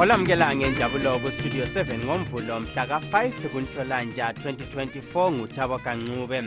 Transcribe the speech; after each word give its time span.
olamukela 0.00 0.56
ngenjabulo 0.56 1.18
kustudio 1.18 1.64
7 1.64 2.04
ngomvulo 2.04 2.60
mhla 2.60 2.86
ka-5 2.86 3.48
kunhlolanja 3.52 4.32
2024 4.32 5.32
nguthabo 5.32 5.78
kancube 5.78 6.42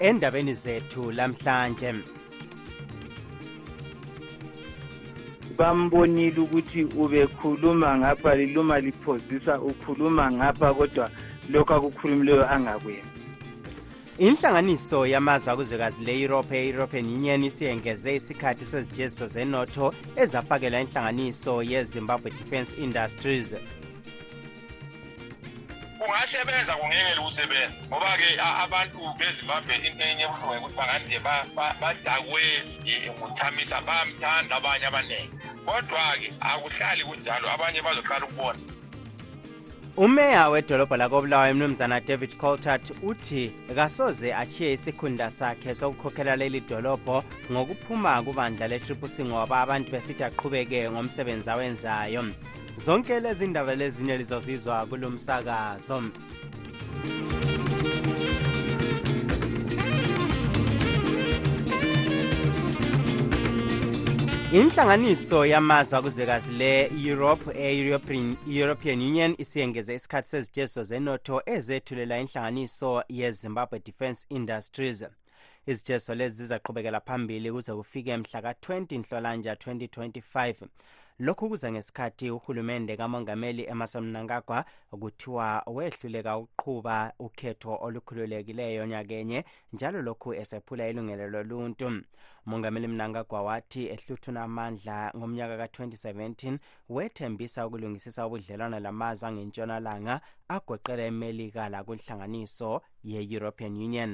endabeni 0.00 0.54
zethu 0.54 1.12
lamhlanje. 1.12 1.94
Bambonile 5.58 6.40
ukuthi 6.40 6.84
ubekhuluma 6.84 7.98
ngapha 7.98 8.34
liluma 8.34 8.80
liphozisa 8.80 9.60
ukhuluma 9.60 10.32
ngapha 10.32 10.74
kodwa 10.74 11.10
lokhu 11.48 11.74
akukhulumileyo 11.74 12.44
angakwenzi. 12.54 13.13
Inhlanganiso 14.18 15.06
yamazwe 15.06 15.52
akuzwekazi 15.52 16.04
le-europe 16.04 16.54
e-european 16.54 17.06
union 17.06 17.44
isiyengeze 17.44 18.14
isikhathi 18.14 18.66
sezijeziso 18.66 19.26
zenotho 19.26 19.94
ezafakelwa 20.16 20.80
inhlanganiso 20.80 21.62
yezimbabwe 21.62 22.30
defence 22.30 22.76
industries. 22.76 23.54
Kungasebenza 25.98 26.76
kungekele 26.76 27.20
ukusebenza 27.20 27.78
ngoba-ke 27.88 28.28
abantu 28.64 28.98
bezimbabwe 29.18 29.74
into 29.86 30.04
enye 30.04 30.24
ebuhlungu 30.24 30.66
ukuthi 30.66 30.76
bangande 30.76 31.18
badakwe 31.80 32.42
nguthamisa 33.18 33.80
bayamthanda 33.80 34.56
abanye 34.56 34.86
abaningi 34.86 35.30
kodwa-ke 35.66 36.28
akuhlali 36.40 37.02
kunjalo 37.04 37.46
abanye 37.50 37.82
bazoqala 37.82 38.26
ukubona 38.26 38.73
umeya 39.96 40.48
wedolobho 40.48 40.96
lakobulawayo 40.96 41.54
mnumzana 41.54 42.00
david 42.00 42.36
coltart 42.36 42.92
uthi 43.02 43.52
kasoze 43.74 44.34
achiye 44.34 44.72
isikhunda 44.72 45.30
sakhe 45.30 45.74
sokukhokhela 45.74 46.36
leli 46.36 46.60
dolobho 46.60 47.24
ngokuphuma 47.52 48.22
kubandla 48.22 48.68
le-triple 48.68 49.24
ngoba 49.24 49.60
abantu 49.60 49.90
besithi 49.90 50.24
aqhubeke 50.24 50.90
ngomsebenzi 50.90 51.50
awenzayo. 51.50 52.24
Zonke 52.76 53.20
lezi 53.20 53.46
ndaba 53.46 53.74
lezinye 53.74 54.16
lizozizwa 54.16 54.86
kulo 54.86 55.10
inhlanganiso 64.54 65.46
yamazwe 65.46 65.98
akuzwekazi 65.98 66.52
le-europe 66.52 67.50
e-european 67.54 69.00
union 69.00 69.34
isiyengeze 69.38 69.94
isikhathi 69.94 70.28
sezijeziso 70.28 70.82
zenotho 70.82 71.42
ezethulela 71.46 72.18
inhlanganiso 72.20 73.02
yezimbabwe 73.08 73.78
defence 73.78 74.26
industries. 74.28 75.04
Izijeziso 75.66 76.14
lezi 76.14 76.36
zizaqhubekela 76.36 77.00
phambili 77.00 77.52
kuze 77.52 77.72
kufike 77.74 78.16
mhla 78.16 78.42
ka-20 78.42 78.98
nhlolanja 78.98 79.54
2025 79.54 80.54
lokhu 81.18 81.48
kuza 81.48 81.72
ngesikhathi 81.72 82.30
uhulumende 82.30 82.96
kamongameli 82.96 83.62
emerson 83.72 84.04
mnangagwa 84.04 84.64
kuthiwa 84.90 85.62
wehluleka 85.66 86.38
ukuqhuba 86.38 87.12
ukhetho 87.18 87.78
olukhululekileyo 87.86 88.86
nyakenye 88.86 89.44
njalo 89.72 90.02
lokhu 90.02 90.34
esephula 90.34 90.88
ilungelo 90.88 91.26
loluntu. 91.30 92.02
Umongameli 92.46 92.86
mnangagwa 92.88 93.42
wathi 93.42 93.82
ehluthuna 93.94 94.42
amandla 94.42 95.12
ngomnyaka 95.16 95.56
ka-2017 95.56 96.58
wethembisa 96.88 97.66
ukulungisisa 97.66 98.26
ubudlelwano 98.26 98.80
lamazwe 98.80 99.28
angentshonalanga 99.28 100.14
agoqela 100.48 101.02
emelika 101.10 101.68
lakunhlanganiso 101.68 102.82
ye-european 103.10 103.74
union. 103.86 104.12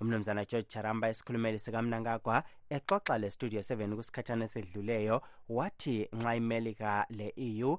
Umnumzana 0.00 0.44
george 0.44 0.68
charamba 0.68 1.08
esikhulumeli 1.08 1.58
sikamnangagwa 1.58 2.42
exoxa 2.70 3.18
le-studio 3.18 3.60
7 3.60 3.96
kusikhathana 3.96 4.44
esedluleyo. 4.44 5.22
Wathi 5.48 6.08
nxa 6.12 6.36
imelika 6.36 7.06
le-eu 7.10 7.78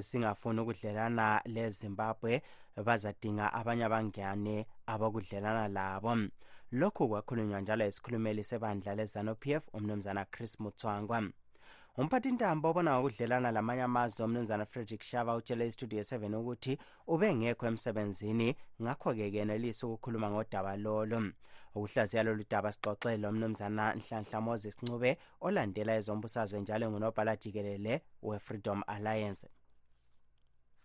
singafuni 0.00 0.60
ukudlelana 0.60 1.42
lezimbabwe 1.46 2.42
bazadinga 2.86 3.52
abanye 3.52 3.84
abangane 3.84 4.66
abokudlelana 4.86 5.68
labo. 5.68 6.16
Lokhu 6.72 7.08
kwakhulunywa 7.08 7.60
njalo 7.60 7.84
esikhulumeli 7.84 8.44
sebandla 8.44 8.94
lezanup 8.94 9.46
f 9.46 9.62
umnumzana 9.72 10.24
chris 10.24 10.60
mutswangwa 10.60 11.22
umphathintambo 12.00 12.66
obona 12.70 12.90
ngokudlelana 12.96 13.48
lamanye 13.56 13.82
amazwe 13.88 14.24
umnumzana 14.24 14.64
frederick 14.70 15.02
shava 15.10 15.36
utshele 15.38 15.66
istudio 15.66 16.00
7 16.00 16.36
ukuthi 16.40 16.72
ubengekho 17.12 17.64
emsebenzini. 17.70 18.48
Ngakho-ke 18.82 19.26
kenelisa 19.34 19.86
ukukhuluma 19.86 20.28
ngodaba 20.30 20.72
lolo 20.84 21.18
ukuhlaziya 21.76 22.22
lolu 22.26 22.44
daba 22.50 22.72
sixoxele 22.72 23.28
umnumzana 23.28 23.84
nhlanhla 23.98 24.38
moses 24.40 24.76
ncube 24.82 25.10
olandela 25.46 25.92
ezombusazwe 25.98 26.60
njalo 26.60 26.84
ngunobhala 26.90 27.36
jikelele 27.36 27.94
we-freedom 28.26 28.80
alliance. 28.94 29.46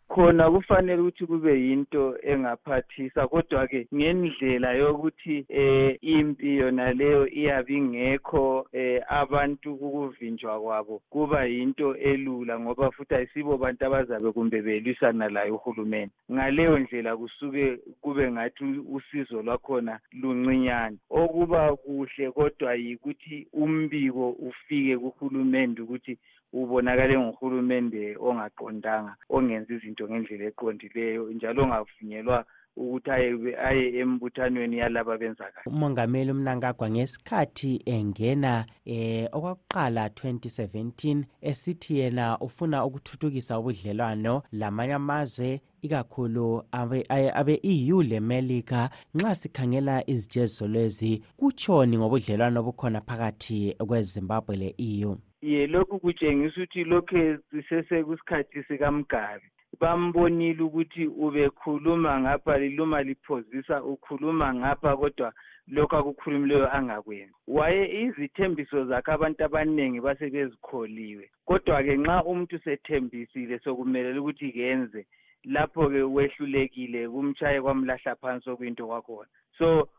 Khona 0.07 0.51
kufanele 0.51 1.01
ukuthi 1.01 1.25
kube 1.25 1.53
yinto 1.61 2.15
engaphathisa 2.23 3.27
kodwa-ke 3.27 3.87
ngendlela 3.95 4.73
yokuthi 4.73 5.45
eh 5.49 5.97
impi 6.01 6.57
yona 6.57 6.93
leyo 6.93 7.27
iyabe 7.27 7.73
ingekho 7.73 8.67
eh 8.73 9.01
abantu 9.09 9.73
ukuvinjwa 9.73 10.61
kwabo 10.61 11.01
kuba 11.09 11.45
yinto 11.45 11.95
elula 11.95 12.59
ngoba 12.59 12.91
futhi 12.91 13.15
ayisibo 13.15 13.57
bantu 13.57 13.85
abazabe 13.85 14.31
kumbe 14.31 14.61
belwisana 14.61 15.29
layo 15.29 15.55
uhulumende 15.55 16.13
ngaleyo 16.31 16.79
ndlela 16.79 17.17
kusuke 17.17 17.77
kube 18.01 18.31
ngathi 18.31 18.63
usizo 18.95 19.41
lwakhona 19.41 19.99
luncinyane. 20.21 20.97
Okuba 21.09 21.75
kuhle 21.75 22.31
kodwa 22.31 22.75
yikuthi 22.75 23.47
umbiko 23.53 24.29
ufike 24.29 24.97
kuhulumende 24.97 25.81
ukuthi 25.81 26.17
ubonakale 26.53 27.19
nguhulumende 27.19 28.17
ongaqondanga 28.27 29.13
ongenzi 29.29 29.73
izinto 29.75 30.03
ngendlela 30.07 30.45
eqondileyo 30.51 31.23
njalo 31.35 31.63
ongavunyelwa 31.63 32.45
ukuthi 32.77 33.11
aye 33.11 33.57
aye 33.67 33.85
embuthanweni 33.99 34.77
yalaba 34.77 35.17
benza 35.17 35.43
kahle 35.53 35.65
umongameli 35.65 36.31
umnangagwa 36.31 36.89
ngesikhathi 36.89 37.81
engena 37.85 38.65
eh 38.85 39.27
okwakuqala 39.35 40.07
2017 40.07 41.23
esithi 41.41 41.99
yena 41.99 42.39
ufuna 42.39 42.85
ukuthuthukisa 42.85 43.59
ubudlelwano 43.59 44.43
lamanye 44.51 44.93
amazwe 44.93 45.61
ikakhulu 45.81 46.63
abe-eu 46.71 48.01
lemelika. 48.01 48.89
Nxa 49.15 49.35
sikhangela 49.35 50.09
izijeziso 50.09 50.67
lezi 50.67 51.23
kutshoni 51.37 51.97
ngobudlelwano 51.97 52.59
obukhona 52.59 53.01
phakathi 53.01 53.75
kwezimbabwe 53.87 54.55
le-eu 54.61 55.17
ye 55.41 55.67
lokhu 55.67 55.99
kutshengisa 55.99 56.61
ukuthi 56.61 56.83
lokhu 56.83 57.37
sisesekusikhathi 57.51 58.63
sikamgabi 58.63 59.47
bambonile 59.79 60.63
ukuthi 60.63 61.07
ubekhuluma 61.07 62.19
ngapha 62.21 62.57
liluma 62.57 63.03
liphozisa 63.03 63.83
ukhuluma 63.83 64.53
ngapha 64.53 64.97
kodwa 64.97 65.33
lokhu 65.67 65.95
akukhulumileyo 65.95 66.71
angakwenzi. 66.77 67.33
Waye 67.47 67.83
izithembiso 68.03 68.85
zakhe 68.85 69.11
abantu 69.11 69.43
abaningi 69.43 69.99
basebezikholiwe. 70.01 71.29
Kodwa-ke 71.45 71.97
nxa 71.97 72.23
umuntu 72.23 72.59
sethembisile 72.59 73.59
sokumelele 73.59 74.19
ukuthi 74.19 74.51
kenze 74.51 75.05
lapho-ke 75.53 76.01
wehlulekile 76.15 77.09
kumtshaye 77.09 77.61
kwamlahla 77.61 78.15
phansi 78.15 78.49
okuyinto 78.49 78.87
kwakhona. 78.87 79.29
So 79.57 79.89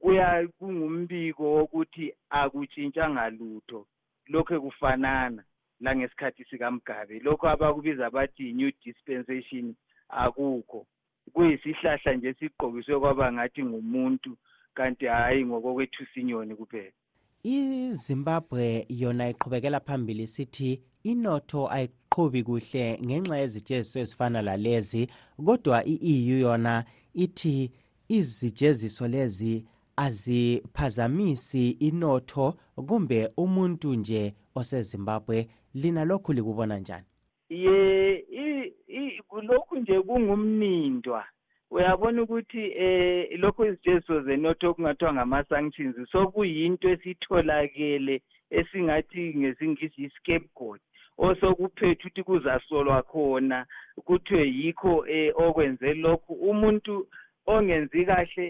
kuya 0.00 0.48
kungumbiko 0.58 1.42
wokuthi 1.54 2.14
akutshintshanga 2.30 3.30
lutho. 3.30 3.86
Lokhu 4.28 4.62
kufanana 4.62 5.44
langesikhathi 5.80 6.44
sikamgabe. 6.44 7.18
Lokho 7.18 7.48
abakubiza 7.48 8.10
bathi 8.10 8.52
new 8.52 8.70
dispensation 8.84 9.74
akukho. 10.08 10.86
Kuyisihlahla 11.32 12.14
nje 12.14 12.34
sigqokiswe 12.34 13.00
kwaba 13.00 13.32
ngathi 13.32 13.64
ngumuntu 13.64 14.36
kanti 14.74 15.06
hhayi 15.06 15.46
ngokokwethusa 15.46 16.20
inyoni 16.20 16.54
kuphela. 16.56 16.92
Izimbabwe 17.42 18.86
yona 18.88 19.28
iqhubekela 19.28 19.80
phambili 19.80 20.26
sithi 20.26 20.82
inotho 21.02 21.68
ayiqhubi 21.70 22.42
kuhle 22.42 22.98
ngenxa 23.04 23.36
yezijeziso 23.36 24.00
ezifana 24.00 24.42
lalezi 24.42 25.06
kodwa 25.46 25.84
i-eu 25.84 26.38
yona 26.38 26.84
ithi 27.14 27.72
izijeziso 28.08 29.08
lezi 29.08 29.66
aziphazamisi 29.96 31.70
inotho 31.70 32.54
kumbe 32.88 33.28
umuntu 33.36 33.94
nje 33.94 34.34
osezimbabwe. 34.54 35.48
Lina 35.74 36.04
lokhu 36.04 36.32
likubona 36.32 36.78
njani? 36.78 37.06
Ye 37.48 38.24
lokhu 39.42 39.76
nje 39.76 40.00
kungumnindwa. 40.00 41.24
Uyabona 41.70 42.22
ukuthi 42.22 42.72
eh 42.76 43.38
lokho 43.40 43.66
izijeziso 43.66 44.20
zenotho 44.22 44.70
okungathiwa 44.70 45.12
ngama-sanctions 45.12 45.96
sokuyinto 46.12 46.88
esitholakele 46.88 48.22
esingathi 48.50 49.34
ngesingisi 49.34 50.02
yi-scapegoat 50.02 50.80
osokuphethe 51.18 52.08
ukuthi 52.08 52.22
kuzasolwa 52.22 53.02
khona 53.02 53.66
kuthiwe 54.04 54.44
yikho 54.48 54.98
um 54.98 55.32
okwenze 55.34 55.94
lokhu. 55.94 56.32
Umuntu 56.34 57.06
ongenzi 57.46 58.04
kahle 58.08 58.44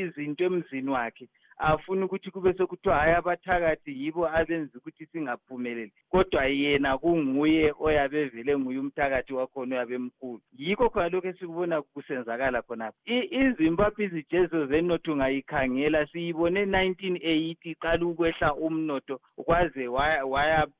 izinto 0.00 0.44
emzini 0.44 0.90
wakhe 0.90 1.28
afuna 1.58 2.04
ukuthi 2.04 2.30
kube 2.30 2.52
sekuthiwa 2.52 2.96
hhayi 2.96 3.14
abathakathi 3.14 4.02
yibo 4.02 4.28
abenza 4.28 4.78
ukuthi 4.78 5.06
singaphumeleli. 5.06 5.92
Kodwa 6.10 6.44
yena 6.44 6.98
kunguye 6.98 7.74
oyabe 7.80 8.22
evele 8.22 8.58
nguye 8.58 8.78
umthakathi 8.78 9.32
wakhona 9.32 9.76
oyabe 9.76 9.98
mkhulu 9.98 10.40
yikho 10.58 10.90
khona 10.90 11.08
lokhu 11.08 11.28
esikubona 11.28 11.82
kusenzakala 11.82 12.62
khonapha 12.62 12.96
izimbabwe 13.06 14.04
izijezo 14.04 14.66
zenotho 14.66 15.12
ungayikhangela 15.12 16.06
siyibone 16.06 16.66
nineteen 16.66 17.16
eighty 17.22 17.70
iqala 17.70 18.06
ukwehla 18.06 18.54
umnotho 18.54 19.20
kwaze 19.36 19.88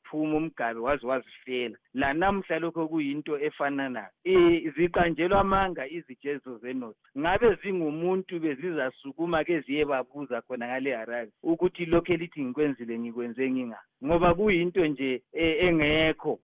wayaphuma 0.07 0.37
umgabe 0.37 0.81
waze 0.81 1.07
wazifela 1.07 1.77
lanamhla 1.95 2.59
lokho 2.59 2.89
kuyinto 2.89 3.39
efana 3.39 3.89
nayo 3.89 4.11
um 4.25 4.73
ziqanjelwa 4.77 5.41
amanga 5.41 5.89
izijezo 5.89 6.59
zenotho 6.59 6.97
ngabe 7.19 7.59
zingumuntu 7.63 8.41
bezizasukuma 8.41 9.45
ke 9.45 9.61
ziye 9.61 9.85
babuza 9.85 10.43
khona 10.43 10.67
ngale 10.67 10.97
Harare 10.97 11.31
ukuthi 11.43 11.87
lokho 11.87 12.13
elithi 12.13 12.45
ngikwenzile 12.45 12.99
ngikwenze 12.99 13.51
nginga? 13.51 13.79
Ngoba 14.05 14.35
kuyinto 14.35 14.87
nje 14.87 15.23
e, 15.33 15.67
engekho. 15.67 16.41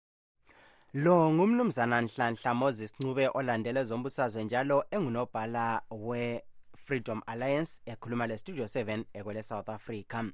Lo 0.94 1.30
ngumnumzana 1.32 2.00
nhlanhla 2.02 2.54
moses 2.54 2.94
ncube 3.00 3.28
olandele 3.34 3.84
zombusazwe 3.84 4.44
njalo 4.44 4.84
engunobhala 4.90 5.82
we-freedom 5.90 7.22
alliance 7.26 7.80
ekhuluma 7.86 8.26
le-studio 8.26 8.64
7 8.64 9.04
ekwele 9.14 9.42
south 9.42 9.68
africa. 9.68 10.24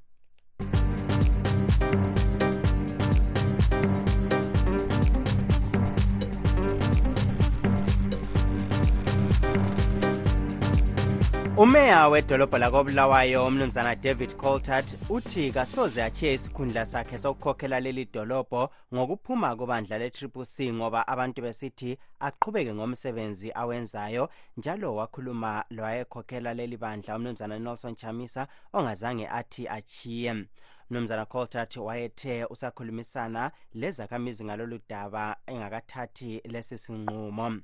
Umeya 11.58 12.08
wedolobho 12.08 12.58
lakobulawayo 12.58 13.47
umnumzana 13.47 13.94
david 13.94 14.37
coltart 14.37 14.99
uthi 15.11 15.53
kasoze 15.53 16.03
achiye 16.03 16.35
isikhundla 16.35 16.87
sakhe 16.87 17.19
sokukhokhela 17.19 17.81
leli 17.81 18.05
dolobho 18.05 18.70
ngokuphuma 18.94 19.56
kubandla 19.56 19.99
le-triple 19.99 20.44
c 20.44 20.73
ngoba 20.73 21.08
abantu 21.08 21.43
besithi 21.43 21.99
aqhubeke 22.20 22.75
ngomsebenzi 22.75 23.53
awenzayo 23.55 24.29
njalo 24.56 24.94
wakhuluma 24.94 25.64
lwayekhokhela 25.70 26.55
leli 26.55 26.76
bandla 26.76 27.17
umnumzana 27.17 27.58
nelson 27.58 27.94
chamisa 27.94 28.47
ongazange 28.73 29.26
athi 29.29 29.69
achiye 29.69 30.47
mnumzana 30.91 31.27
coltart 31.27 31.77
wayethe 31.77 32.44
usakhulumisana 32.44 33.53
lezakhamizi 33.75 34.44
ngalolu 34.44 34.81
daba 34.88 35.37
engakathathi 35.47 36.41
lesi 36.44 36.79
sinqumo. 36.79 37.61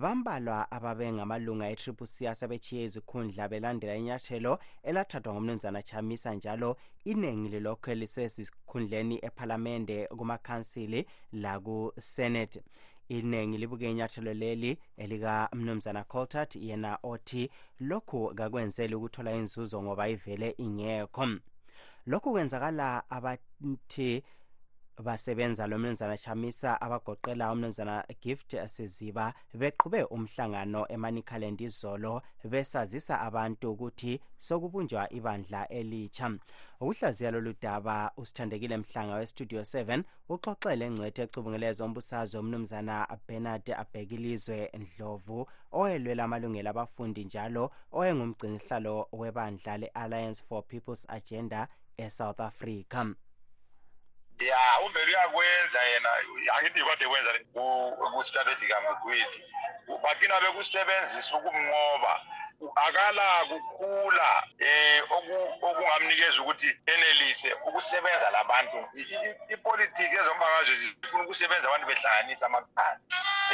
Bambalwa 0.00 0.70
ababe 0.70 1.12
ngamalunga 1.12 1.70
e-triple 1.70 2.06
c 2.06 2.28
asebechiye 2.28 2.84
izikhundla 2.84 3.48
belandela 3.48 3.96
inyathelo 3.96 4.58
elathathwa 4.82 5.32
ngumnumzana 5.34 5.82
chamisa 5.82 6.34
njalo 6.34 6.76
iningi 7.04 7.48
lilokhu 7.48 7.94
lisesikhundleni 7.94 9.18
ephalamende 9.22 10.06
kumakhansili 10.06 11.06
lakusenate 11.32 12.62
iningi 13.08 13.58
libuke 13.58 13.90
inyathelo 13.90 14.34
leli 14.34 14.78
elikamnumzana 14.96 16.04
coltart 16.04 16.56
yena 16.56 16.98
othi 17.02 17.50
lokhu 17.80 18.34
kakwenzeli 18.34 18.94
ukuthola 18.94 19.32
inzuzo 19.32 19.82
ngoba 19.82 20.08
ivele 20.08 20.54
ingekho 20.58 21.26
lokhu 22.06 22.32
kwenzakala 22.32 23.10
abathi 23.10 24.22
basebenza 24.98 25.66
lo 25.66 25.78
mnumzana 25.78 26.18
chamisa 26.18 26.80
abagoqela 26.80 27.52
umnumzana 27.52 28.04
gift 28.20 28.56
siziba 28.66 29.34
beqhube 29.54 30.04
umhlangano 30.04 30.86
emanikhaland 30.94 31.60
izolo 31.60 32.22
besazisa 32.44 33.20
abantu 33.20 33.72
ukuthi 33.72 34.20
sokubunjwa 34.38 35.12
ibandla 35.12 35.68
elitsha. 35.68 36.30
Ukuhlaziya 36.80 37.30
lolu 37.30 37.54
daba 37.62 38.12
usithandekile 38.16 38.76
mhlanga 38.76 39.14
westudio 39.14 39.60
7 39.60 40.04
uxoxele 40.28 40.84
engcwethe 40.86 41.22
ecubungelezo 41.22 41.84
umbusazwe 41.84 42.40
umnumzana 42.40 43.06
bernard 43.26 43.66
abhekilizwe 43.82 44.70
ndlovu 44.80 45.38
owelwela 45.72 46.24
amalungelo 46.24 46.70
abafundi 46.70 47.24
njalo 47.24 47.64
owengumgcinisihlalo 47.96 49.08
webandla 49.20 49.72
le-alliance 49.80 50.42
for 50.48 50.60
people's 50.70 51.06
agenda 51.08 51.68
esouth 51.98 52.40
africa. 52.40 53.06
Ya 54.38 54.80
uvele 54.86 55.06
uyakwenza 55.06 55.82
yena 55.82 56.08
angithi 56.54 56.84
kade 56.84 57.08
kwenza 57.08 57.30
ku-strategic 58.12 58.70
ambiguity 58.70 59.42
bagcina 60.02 60.40
bekusebenzisa 60.40 61.36
ukumnqoba. 61.36 62.20
Akala 62.76 63.44
kukhula 63.44 64.44
eh 64.58 65.02
okungamnikeza 65.62 66.42
ukuthi 66.42 66.68
enelise 66.86 67.52
ukusebenza 67.66 68.30
labantu 68.30 68.78
ipolitiki 69.48 70.16
ezombangazwe 70.16 70.76
zifuna 70.76 71.24
ukusebenza 71.24 71.68
abantu 71.68 71.86
behlanganisa 71.86 72.46
amakhanda 72.46 73.02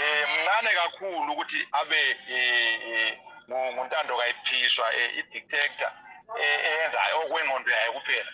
eh 0.00 0.28
mncane 0.28 0.70
kakhulu 0.80 1.32
ukuthi 1.32 1.68
abe 1.72 2.00
eh 2.28 3.18
nguntando 3.48 4.16
kayiphiswa 4.16 4.86
i-dictator 5.20 5.92
eyenza 6.36 6.98
okwengqondo 7.20 7.70
yayo 7.70 7.92
kuphela. 7.92 8.32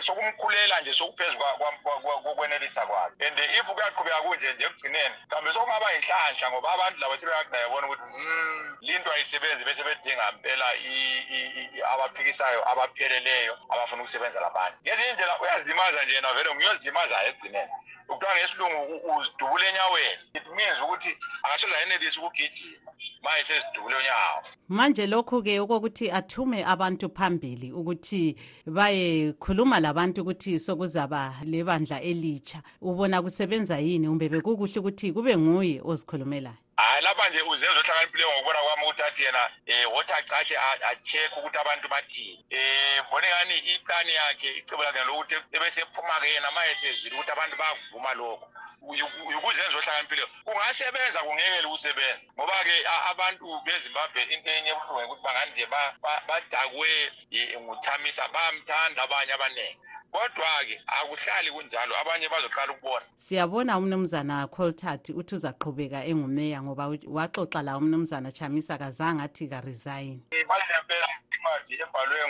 Sokumkhulela 0.00 0.80
nje 0.80 0.92
sokuphezu 0.92 1.36
kokwenelisa 2.24 2.86
kwakhe. 2.86 3.26
And 3.26 3.38
if 3.38 3.66
kuyaqhubeka 3.66 4.22
kunje 4.24 4.52
nje 4.52 4.64
ekugcineni 4.64 5.14
mhlawumbe 5.26 5.52
sokungaba 5.52 5.92
yinhlanhla 5.92 6.50
ngoba 6.50 6.68
abantu 6.72 6.98
labo 7.00 7.16
sebeyabona 7.16 7.86
ukuthi 7.86 8.02
um 8.02 8.78
linto 8.80 9.12
ayisebenzi 9.12 9.64
bese 9.64 9.84
bedinga 9.84 10.32
mpela 10.32 10.66
abaphikisayo 11.92 12.60
abapheleleyo 12.70 13.54
abafuna 13.72 14.02
ukusebenza 14.02 14.40
labantu 14.40 14.78
ngezinye 14.82 15.10
indlela 15.10 15.40
uyazilimaza 15.40 16.02
nje 16.02 16.14
yena 16.14 16.32
vele 16.32 16.54
ngiyozilimazayo 16.54 17.28
ekugcineni 17.28 17.72
ukuthiwa 18.08 18.34
ngesilungu 18.36 18.94
uzidubule 19.18 19.64
enyaweni 19.70 20.22
it 20.34 20.46
means 20.56 20.78
ukuthi 20.84 21.12
akasoze 21.42 21.74
ayenelise 21.76 22.20
ukugijima 22.20 22.92
ma 23.22 23.38
esezidubule 23.40 23.96
unyawo. 23.96 24.42
Manje 24.68 25.06
lokhu-ke 25.06 25.60
okokuthi 25.60 26.10
athume 26.10 26.64
abantu 26.64 27.10
phambili 27.16 27.72
ukuthi 27.72 28.36
bayekhuluma 28.66 29.80
labantu 29.80 30.22
ukuthi 30.22 30.60
sokuzaba 30.60 31.34
lebandla 31.44 32.00
elitsha. 32.00 32.62
Ubona 32.80 33.22
kusebenza 33.22 33.78
yini 33.78 34.08
umbe 34.08 34.28
bekukuhle 34.28 34.78
ukuthi 34.80 35.12
kube 35.12 35.36
nguye 35.36 35.80
ozikhulumelayo? 35.84 36.56
Hayi 36.76 37.02
lapha 37.02 37.28
nje 37.28 37.42
uzenza 37.42 37.80
ohlakaniphile 37.80 38.24
ngokubona 38.26 38.60
kwami 38.62 38.82
ukuthi 38.82 39.02
athi 39.02 39.22
yena 39.24 39.50
um 39.68 39.92
wothi 39.92 40.12
acashe 40.12 40.56
a-check 40.90 41.36
ukuthi 41.36 41.58
abantu 41.58 41.88
bathini. 41.88 42.44
Um 42.50 43.06
mbone 43.06 43.28
ngani 43.28 43.58
iplani 43.58 44.14
yakhe 44.14 44.50
icebo 44.58 44.82
lakhe 44.82 45.04
lokuthi 45.04 45.34
ebesephuma-ke 45.56 46.32
yena 46.34 46.50
ma 46.50 46.66
esezile 46.66 47.14
ukuthi 47.14 47.30
abantu 47.32 47.56
bayakuvuma 47.56 48.14
lokho. 48.14 48.46
Ukuzenza 49.38 49.78
ohlakaniphileyo 49.78 50.28
kungasebenza 50.44 51.20
kungekele 51.20 51.66
ukusebenza. 51.66 52.26
Ngoba-ke 52.34 52.74
abantu 53.10 53.44
bezimbabwe 53.64 54.22
into 54.34 54.50
enye 54.50 54.70
ebuhlungu 54.70 55.12
ukuthi 55.12 55.22
bangani 55.24 55.52
nje 55.52 55.66
badakwe 56.28 56.90
nguthamisa 57.62 58.28
bayamthanda 58.28 59.02
abanye 59.02 59.32
abaningi 59.34 59.78
kodwa-ke 60.12 60.76
akuhlali 60.86 61.50
kunjalo. 61.50 61.92
Abanye 62.00 62.28
bazoqala 62.28 62.72
ukubona. 62.72 63.04
Siyabona 63.16 63.78
umnumzana 63.78 64.46
coltart 64.48 65.08
uthi 65.08 65.34
uzaqhubeka 65.34 66.04
engumeya 66.04 66.62
ngoba 66.62 66.84
waxoxa 67.16 67.62
la 67.62 67.76
umnumzana 67.76 68.32
chamisa 68.32 68.78
kazange 68.78 69.22
athi 69.22 69.48
karesign. 69.48 70.20
Balempela 70.48 71.08
incwadi 71.34 71.74
ebhalwe 71.84 72.20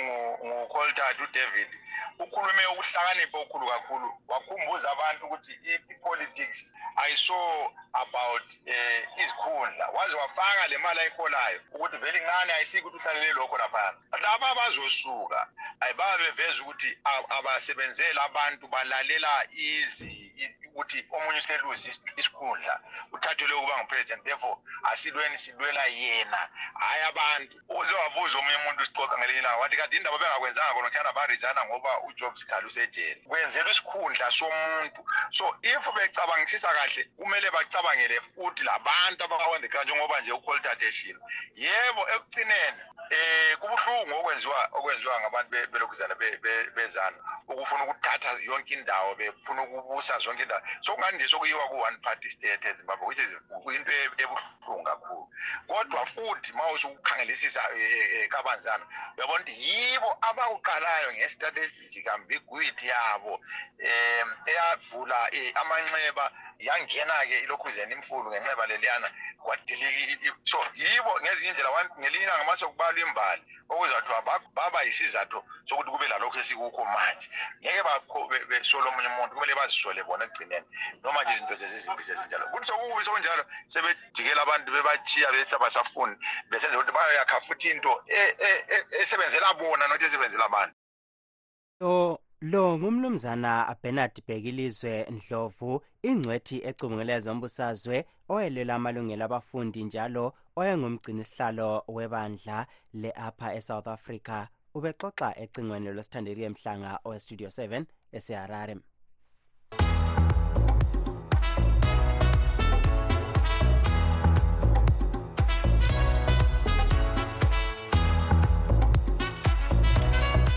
ngucoltart 0.44 1.18
udavid 1.20 1.70
ukhulume 2.18 2.66
ukuhlakanipha 2.66 3.38
okukhulu 3.38 3.66
kakhulu. 3.68 4.08
Wakhumbuza 4.28 4.90
abantu 4.90 5.26
ukuthi 5.26 5.52
i-politics 5.90 6.66
ayiso 6.96 7.72
about 7.94 8.48
um 8.66 9.22
izikhundla. 9.22 9.88
Waze 9.88 10.16
wafaka 10.16 10.68
le 10.68 10.78
mali 10.78 11.00
ayiholayo 11.00 11.60
ukuthi 11.74 11.96
vele 11.96 12.18
incane 12.18 12.52
ayisiki 12.52 12.86
ukuthi 12.86 13.08
uhlalele 13.08 13.32
lokho 13.32 13.58
laphana 13.58 13.98
laba 14.22 14.50
abazosuka 14.50 15.48
ayi 15.80 15.94
baba 15.94 16.18
beveza 16.18 16.62
ukuthi 16.62 16.98
abasebenzeli 17.28 18.18
abantu 18.18 18.68
balalela 18.68 19.46
izi 19.52 20.32
ukuthi 20.72 21.06
omunye 21.12 21.38
useluze 21.38 21.88
isikhundla 22.16 22.80
uthathelwe 23.12 23.56
ukuba 23.56 23.78
ngupresident. 23.78 24.24
Therefore 24.24 24.56
asilweni 24.90 25.38
silwela 25.38 25.84
yena. 25.86 26.48
Hhayi 26.74 27.02
abantu. 27.02 27.56
Uzewabuza 27.68 28.38
omunye 28.38 28.56
umuntu 28.56 28.86
sicoca 28.86 29.18
ngelinye 29.18 29.40
ilanga 29.40 29.60
wathi 29.60 29.76
kanti 29.76 29.96
indaba 29.96 30.18
bengakwenzanga 30.18 30.72
khona 30.74 30.90
khuyana 30.90 31.12
barizana 31.12 31.64
ngoba 31.64 32.00
ujob 32.06 32.36
sikhali 32.36 32.66
usejele. 32.66 33.22
Kwenzelwa 33.28 33.70
isikhundla 33.70 34.30
somuntu. 34.30 35.04
So 35.32 35.44
if 35.62 35.84
becabangisisa 35.94 36.68
kahle 36.68 37.04
kumele 37.16 37.50
bacabangele 37.50 38.20
futhi 38.20 38.64
labantu 38.64 39.24
the 39.60 39.68
ground 39.68 39.84
njengoba 39.84 40.20
nje 40.20 40.32
ukoltate 40.32 40.86
eshilo 40.86 41.20
yebo 41.54 42.02
ekugcineni 42.14 42.82
eh 43.10 43.56
kubuhlungu 43.60 44.14
okwenziwa 44.20 44.68
okwenziwa 44.72 45.20
ngabantu 45.20 45.50
belokhuzana 45.72 46.14
bezana 46.74 47.16
ukufuna 47.48 47.84
ukuthatha 47.84 48.30
yonke 48.40 48.74
indawo 48.74 49.14
befuna 49.14 49.62
ukubusa 49.62 50.18
zonke 50.18 50.42
indawo. 50.42 50.62
Sokungani 50.80 51.16
nje 51.16 51.28
sokuyiwa 51.28 51.68
ku-one 51.68 51.96
party 52.02 52.28
state 52.28 52.64
ezimbabwe 52.64 53.06
which 53.06 53.18
is 53.18 53.32
into 53.76 53.92
e-, 53.92 54.22
ebuhlungu 54.22 54.84
kakhulu. 54.84 55.28
Kodwa 55.68 56.06
futhi 56.06 56.52
ma 56.52 56.70
usukukhangelisisa 56.70 57.60
e-, 57.76 58.24
e-, 58.24 58.28
kabanzana 58.28 58.84
uyabona 59.16 59.42
ukuthi 59.42 59.52
yibo 59.60 60.18
abakuqalayo 61.92 62.00
ngestrategic 62.00 62.08
ambiguity 62.08 62.86
yabo 62.88 63.34
um 63.34 64.28
eyavula 64.46 65.16
amanxeba 65.54 66.32
yangena-ke 66.58 67.44
ilokhuzeni 67.44 67.94
imfulu 67.94 68.30
ngenxeba 68.30 68.66
leliyana 68.66 69.08
kwadiliki 69.42 70.32
so 70.44 70.58
yibo 70.74 71.20
ngezinye 71.20 71.50
indlela 71.50 71.90
ngelinye 71.98 72.24
ilanga 72.24 72.44
mase 72.44 72.66
kubalwa 72.66 73.00
imbali 73.00 73.42
okuzathiwa 73.72 74.22
baba 74.54 74.82
yisizathu 74.82 75.42
sokuthi 75.64 75.90
kube 75.90 76.08
lalokhu 76.08 76.38
esikukho 76.38 76.84
manje. 76.84 77.26
Ngeke 77.60 77.82
besole 78.48 78.88
omunye 78.88 79.08
umuntu 79.08 79.34
kumele 79.34 79.54
bazisole 79.54 80.02
bona 80.04 80.24
ekugcineni 80.24 80.66
noma 81.02 81.22
nje 81.22 81.32
izinto 81.32 81.54
zezizimbi 81.54 82.02
sezinjalo. 82.04 82.44
Kuthi 82.52 82.66
sokubi 82.66 83.04
sokunjalo 83.04 83.44
sebejikela 83.72 84.42
abantu 84.42 84.68
bebachiya 84.72 85.32
bethi 85.32 85.54
abasafuni 85.54 86.14
besenza 86.50 86.76
ukuthi 86.76 86.92
bayoyakha 86.92 87.40
futhi 87.40 87.70
into 87.70 87.92
e, 88.06 88.20
e, 88.46 88.50
e, 88.74 88.76
esebenzela 89.02 89.54
bona 89.54 89.86
nokuthi 89.86 90.06
esebenzela 90.06 90.44
abantu. 90.44 90.81
So 91.82 92.20
lo 92.40 92.78
ngumnumzana 92.78 93.76
Bernard 93.82 94.22
Bekilizwe 94.26 95.06
Ndlovu 95.10 95.82
ingcwethi 96.02 96.56
ecubungule 96.68 97.20
zombusazwe 97.24 97.96
oyelela 98.28 98.74
amalungelo 98.74 99.24
abafundi 99.24 99.84
njalo 99.84 100.24
oyengumgcini 100.56 101.24
sihlalo 101.24 101.82
webandla 101.88 102.66
le-upper 103.00 103.56
eSouth 103.58 103.88
Africa. 103.88 104.36
Ubexoxa 104.76 105.28
ecingweni 105.42 105.90
lwesithandeli 105.90 106.42
emhlanga 106.44 107.00
owestudio 107.04 107.48
7 107.48 107.84
eseharare. 108.12 108.74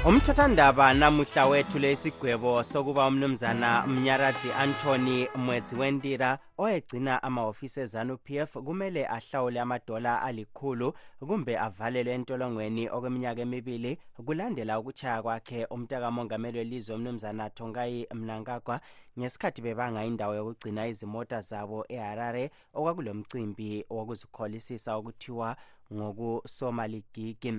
Umthathandaba 0.08 0.94
namuhla 0.94 1.46
wethu 1.46 1.80
lesigwebo 1.80 2.64
sokuba 2.64 3.08
umnumzana 3.08 3.88
mnyaradzi 3.88 4.52
anthony 4.52 5.28
mwedzi 5.36 5.76
wendira 5.76 6.40
oyegcina 6.58 7.24
amahofisi 7.24 7.80
ezanup 7.80 8.30
f 8.30 8.52
kumele 8.66 9.08
ahlawule 9.08 9.60
amadola 9.62 10.22
alikhulu 10.22 10.94
kumbe 11.28 11.60
avalelwe 11.60 12.14
entolongweni 12.14 12.84
okweminyaka 12.96 13.42
emibili 13.42 13.98
kulandela 14.26 14.80
ukutshaya 14.80 15.22
kwakhe 15.22 15.66
umntakamongameli 15.74 16.58
welizwe 16.58 16.96
umnumzana 16.96 17.50
tongayi 17.50 18.08
mnangagwa 18.14 18.80
ngesikhathi 19.20 19.62
bebanga 19.62 20.06
indawo 20.06 20.36
yokugcina 20.36 20.88
izimota 20.88 21.42
zabo 21.42 21.86
eharare 21.90 22.52
okwakulomcimbi 22.78 23.86
wokuzikholisisa 23.90 24.96
okuthiwa 24.96 25.56
ngokusomaligigi 25.94 27.52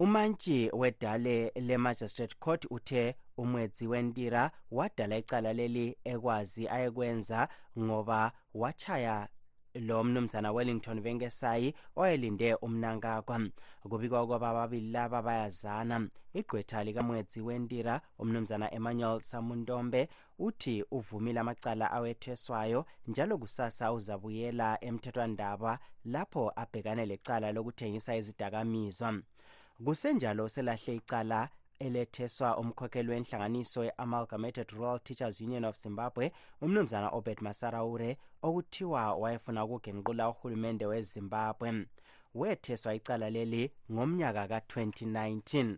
umantshi 0.00 0.70
wedale 0.72 1.52
le-magistrate 1.54 2.34
court 2.40 2.66
uthe 2.70 3.14
umwedzi 3.36 3.86
wentira 3.86 4.50
wadala 4.70 5.16
icala 5.18 5.52
leli 5.52 5.96
ekwazi 6.04 6.68
ayekwenza 6.68 7.48
ngoba 7.78 8.32
wachaya 8.54 9.28
lo 9.74 10.04
mnumzana 10.04 10.52
wellington 10.52 11.00
venkesayi 11.00 11.74
oyelinde 11.96 12.54
umnankakwa 12.54 13.40
kubikwa 13.90 14.26
kwaba 14.26 14.48
ababili 14.50 14.90
laba 14.90 15.22
bayazana. 15.22 16.08
Igqwetha 16.34 16.84
likamwedzi 16.84 17.40
wentira 17.40 18.00
umnumzana 18.18 18.74
emmanuel 18.74 19.20
samuntombe 19.20 20.08
uthi 20.38 20.84
uvumile 20.90 21.40
amacala 21.40 21.90
awetheswayo 21.90 22.86
njalo 23.06 23.38
kusasa 23.38 23.92
uzabuyela 23.92 24.78
emthethwandaba 24.84 25.78
lapho 26.04 26.52
abhekane 26.56 27.06
lecala 27.06 27.52
lokuthengisa 27.52 28.16
izidakamizwa 28.16 29.10
kusenjalo 29.84 30.48
selahle 30.48 30.94
icala 30.94 31.48
eletheswa 31.78 32.56
umkhokheli 32.60 33.08
wenhlanganiso 33.10 33.84
ye-amalgamated 33.84 34.68
rural 34.70 34.98
teachers 35.00 35.40
union 35.40 35.64
of 35.64 35.76
zimbabwe 35.76 36.32
umnumzana 36.60 37.08
obert 37.08 37.40
masaraure 37.40 38.18
okuthiwa 38.42 39.14
wayefuna 39.14 39.64
ukugenqula 39.64 40.28
uhulumende 40.28 40.86
wezimbabwe. 40.86 41.86
Wetheswa 42.34 42.94
icala 42.94 43.30
leli 43.30 43.72
ngomnyaka 43.92 44.48
ka-2019 44.48 45.76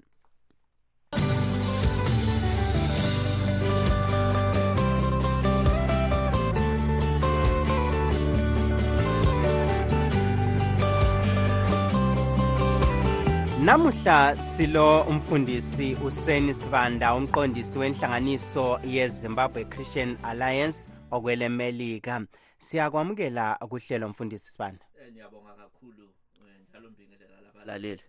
namuhla 13.64 14.42
silo 14.42 15.02
umfundisi 15.02 15.96
useni 16.06 16.54
sibanda 16.54 17.14
umqondisi 17.14 17.78
wenhlanganiso 17.78 18.80
yezimbabwe 18.84 19.64
christian 19.64 20.18
alliance 20.22 20.90
okwelemelika 21.10 22.26
siyakwamukela 22.58 23.56
kuhlelo 23.70 24.08
mfundisi 24.08 24.46
sibanda. 24.52 24.84
Eh, 25.02 25.12
ngiyabonga 25.12 25.52
kakhulu 25.54 26.02
eh, 26.46 26.60
njalo 26.68 26.90
mbingelela 26.90 27.40
labalaleli. 27.40 28.02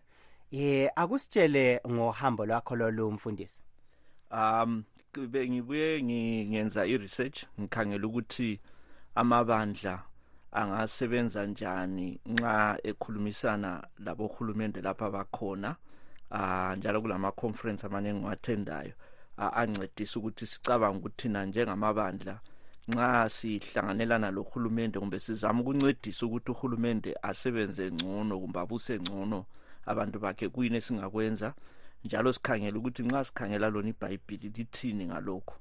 Ye 0.51 0.91
akusitshele 0.95 1.81
ngohambo 1.89 2.45
lwakho 2.45 2.75
lolu 2.75 3.11
mfundisi. 3.11 3.63
Um 4.31 4.83
bengibuye 5.29 6.03
ngenza 6.03 6.85
i-research 6.85 7.45
ngikhangela 7.59 8.07
ukuthi 8.07 8.59
amabandla 9.15 10.03
angasebenza 10.53 11.45
njani 11.45 12.19
nxa 12.25 12.77
ekhulumisana 12.83 13.87
labohulumende 14.05 14.81
lapha 14.81 15.09
bakhona 15.09 15.75
uh, 16.31 16.73
njalo 16.77 17.01
kulama 17.01 17.31
conference 17.31 17.85
amaningi 17.85 18.19
ngiwathendayo 18.19 18.93
uh, 19.37 19.57
ancedisa 19.57 20.19
ukuthi 20.19 20.45
sicabanga 20.45 20.97
ukuthi 20.97 21.21
thina 21.21 21.45
njengamabandla 21.45 22.39
nxa 22.87 23.29
sihlanganelana 23.29 24.31
lohulumende 24.31 24.99
kumbe 24.99 25.19
sizama 25.19 25.61
ukuncedisa 25.61 26.25
ukuthi 26.25 26.51
uhulumende 26.51 27.15
asebenze 27.21 27.91
ngcono 27.91 28.39
kumbe 28.39 28.59
abuse 28.59 28.99
ngcono 28.99 29.45
abantu 29.85 30.19
bakhe 30.19 30.49
kuyini 30.49 30.77
esingakwenza? 30.77 31.53
Njalo 32.03 32.33
sikhangela 32.33 32.77
ukuthi 32.77 33.03
nxa 33.03 33.23
sikhangela 33.23 33.69
lona 33.69 33.89
ibhayibhili 33.89 34.49
lithini 34.49 35.05
ngalokho 35.05 35.55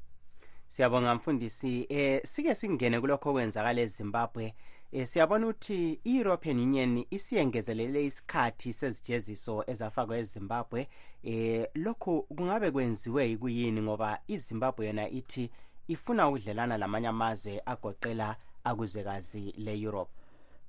siyabonga 0.69 1.15
mfundisi. 1.15 1.87
Eh 1.89 2.21
sike 2.25 2.55
singene 2.55 3.01
kulokho 3.01 3.31
okwenzakala 3.31 3.81
ezimbabwe 3.81 4.55
eh 4.93 5.07
siyabona 5.07 5.47
ukuthi 5.47 6.01
i-european 6.05 6.59
union 6.59 7.07
isiyengezelele 7.11 8.05
isikhathi 8.05 8.73
sezijeziso 8.73 9.65
ezafakwa 9.67 10.19
ezimbabwe. 10.19 10.89
Eh 11.25 11.67
lokhu 11.75 12.23
kungabe 12.23 12.71
kwenziwe 12.71 13.29
yikuyini? 13.29 13.83
Ngoba 13.83 14.19
izimbabwe 14.29 14.87
yona 14.87 15.09
ithi 15.09 15.51
ifuna 15.89 16.29
ukudlelana 16.29 16.79
lamanye 16.79 17.09
amazwe 17.09 17.63
agoqela 17.67 18.37
akuzwekazi 18.65 19.55
le-europe. 19.57 20.13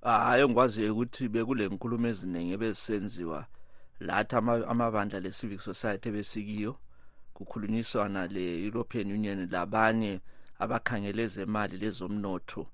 Hayi 0.02 0.44
engikwaziyo 0.44 0.94
ukuthi 0.94 1.30
bekule 1.30 1.68
nkulumo 1.68 2.08
eziningi 2.08 2.54
ebezisenziwa 2.54 3.46
lathi 4.00 4.36
amabandla 4.72 5.20
le-civic 5.20 5.62
society 5.62 6.10
ebesikiyo 6.10 6.76
kukhulunyiswana 7.34 8.28
le-european 8.28 9.12
union 9.12 9.50
labanye 9.52 10.20
abakhangele 10.60 11.24
ezemali 11.24 11.78
lezomnotho. 11.78 12.68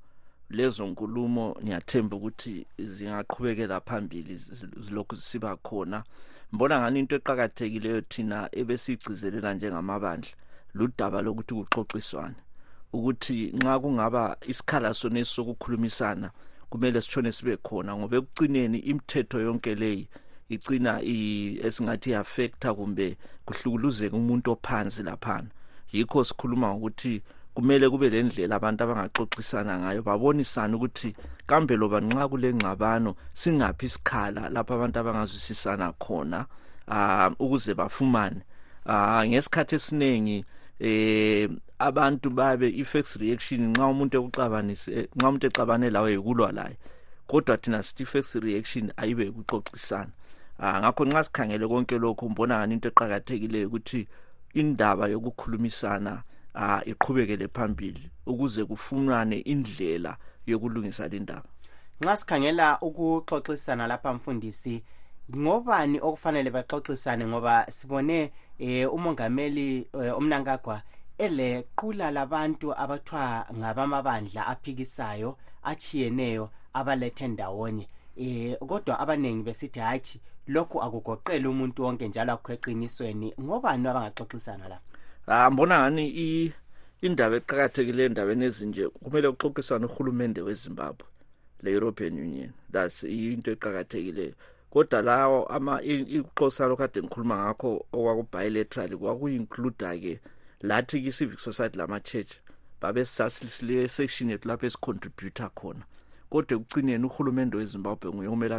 Lezo 0.50 0.88
nkulumo 0.88 1.56
ngiyathemba 1.64 2.18
ukuthi 2.18 2.66
zingaqhubekela 2.78 3.82
phambili 3.82 4.36
zilokhu 4.78 5.16
zisiba 5.16 5.56
khona. 5.56 6.04
Mbona 6.52 6.80
ngani 6.80 7.00
into 7.00 7.16
eqakathekileyo 7.16 8.02
thina 8.02 8.50
ebesigcizelela 8.52 9.54
njengamabandla? 9.54 10.32
Ludaba 10.74 11.22
lokuthi 11.22 11.54
kuxoxiswane. 11.54 12.36
Ukuthi 12.94 13.54
nxa 13.58 13.80
kungaba 13.80 14.38
isikhala 14.42 14.94
sonesi 14.94 15.34
sokukhulumisana 15.34 16.32
kumele 16.70 17.02
sitshone 17.02 17.32
sibe 17.32 17.58
khona 17.58 17.96
ngoba 17.96 18.18
ekucineni 18.18 18.78
imithetho 18.78 19.40
yonke 19.40 19.76
leyi 19.76 20.08
igcina 20.50 21.02
esingathi 21.68 22.10
iafecta 22.10 22.74
kumbe 22.74 23.18
kuhlukuluzeka 23.46 24.18
umuntu 24.18 24.52
ophansi 24.52 25.04
laphana. 25.04 25.50
Yikho 25.92 26.24
sikhuluma 26.24 26.74
ngokuthi 26.74 27.22
kumele 27.54 27.90
kube 27.90 28.10
le 28.10 28.24
ndlela 28.24 28.56
abantu 28.56 28.84
abangaxoxisana 28.84 29.80
ngayo 29.80 30.02
babonisane 30.02 30.76
ukuthi 30.76 31.16
kambe 31.48 31.76
loba 31.76 32.00
nxa 32.02 32.28
kule 32.28 32.54
ngxabano 32.54 33.16
singaphi 33.34 33.86
isikhala 33.86 34.50
lapho 34.50 34.74
abantu 34.74 35.00
abangazwisisana 35.00 35.94
khona 35.94 36.46
um 36.88 37.36
ukuze 37.40 37.74
bafumane. 37.74 38.42
Um 38.86 39.26
ngesikhathi 39.28 39.76
esiningi 39.76 40.46
eh 40.80 41.50
abantu 41.80 42.30
babe 42.30 42.68
i-facts 42.70 43.16
reaction 43.16 43.72
nxa 43.72 43.86
umuntu 43.88 44.18
ekuxabanise 44.18 45.10
nxa 45.16 45.28
umuntu 45.28 45.48
exabane 45.48 45.90
lawe 45.90 46.12
yikulwa 46.12 46.52
laye 46.52 46.78
kodwa 47.28 47.58
thina 47.58 47.84
sithi 47.84 48.04
i-facts 48.04 48.36
reaction 48.36 48.92
ayibe 48.98 49.30
ukuxoxisana. 49.30 50.12
Ah 50.60 50.80
ngakho 50.80 51.06
nxa 51.06 51.24
sikhangele 51.24 51.68
konke 51.68 51.98
lokhu 51.98 52.30
mbona 52.30 52.58
ngani 52.58 52.74
into 52.74 52.90
eqhakathekileyo 52.90 53.68
ukuthi 53.68 54.08
indaba 54.54 55.08
yokukhulumisana 55.08 56.24
ah 56.56 56.82
iqhubekele 56.86 57.48
phambili 57.48 58.10
ukuze 58.26 58.66
kufunwane 58.66 59.38
indlela 59.40 60.18
yokulungisa 60.46 61.08
le 61.08 61.20
ndaba. 61.20 61.50
Nxa 62.02 62.18
sikhangela 62.18 62.80
ukuxoxisana 62.82 63.88
lapha 63.88 64.14
mfundisi 64.14 64.84
ngobani 65.38 66.00
okufanele 66.02 66.50
baxoxisane? 66.52 67.28
Ngoba 67.28 67.66
sibone 67.72 68.32
eh 68.60 68.94
umongameli 68.94 69.88
eh, 69.94 70.18
umnankagwa 70.18 70.82
elequla 71.18 72.12
labantu 72.12 72.74
abathwa 72.74 73.46
ngabamabandla 73.58 74.48
aphikisayo 74.48 75.38
achiyeneyo 75.64 76.50
abalethe 76.74 77.28
ndawonye. 77.28 77.88
Eh 78.18 78.58
kodwa 78.58 79.00
abanengi 79.00 79.44
besithi 79.44 79.80
hatshi 79.80 80.22
lokhu 80.48 80.82
akugoqeli 80.82 81.48
umuntu 81.48 81.84
wonke 81.84 82.08
njalo 82.08 82.34
akho 82.34 82.54
eqinisweni. 82.54 83.34
Ngobani 83.42 83.88
abangaxoxisana 83.88 84.68
la 84.68 84.80
Ah, 85.32 85.44
hambona 85.44 85.80
ngani 85.80 86.54
indaba 87.02 87.36
eqakathekileyo 87.36 88.06
endaweni 88.10 88.46
ezinje 88.46 88.90
kumele 88.90 89.32
kuxoxisane 89.32 89.86
uhulumende 89.86 90.42
wezimbabwe 90.42 91.06
le-european 91.62 92.14
union. 92.18 92.52
That's 92.72 93.04
into 93.04 93.52
eqakathekileyo 93.52 94.34
kodwa 94.72 95.02
lawo 95.02 95.40
uxosalo 96.20 96.76
kade 96.76 97.02
ngikhuluma 97.02 97.36
ngakho 97.38 97.86
okwakubilateral 97.94 98.98
kwaku-includa-ke 98.98 100.20
lathi-ke 100.62 101.08
i-civic 101.08 101.40
society 101.40 101.78
lama-church 101.78 102.32
babesasile-section 102.82 104.30
yethu 104.30 104.48
lapho 104.48 104.66
esicontributa 104.66 105.50
khona. 105.50 105.84
Kodwa 106.30 106.58
ekucineni 106.58 107.06
uhulumende 107.06 107.58
wezimbabwe 107.58 108.12
nguye 108.14 108.30
kumele 108.30 108.56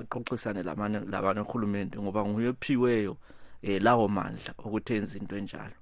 axoxisane 0.00 0.62
labanye 0.62 1.40
uhulumende 1.40 1.98
ngoba 1.98 2.24
nguye 2.24 2.48
ophiweyo 2.48 3.16
um 3.62 3.78
lawo 3.84 4.08
mandla 4.08 4.54
ukuthi 4.64 4.94
enze 4.94 5.18
into 5.18 5.36
enjalo. 5.36 5.76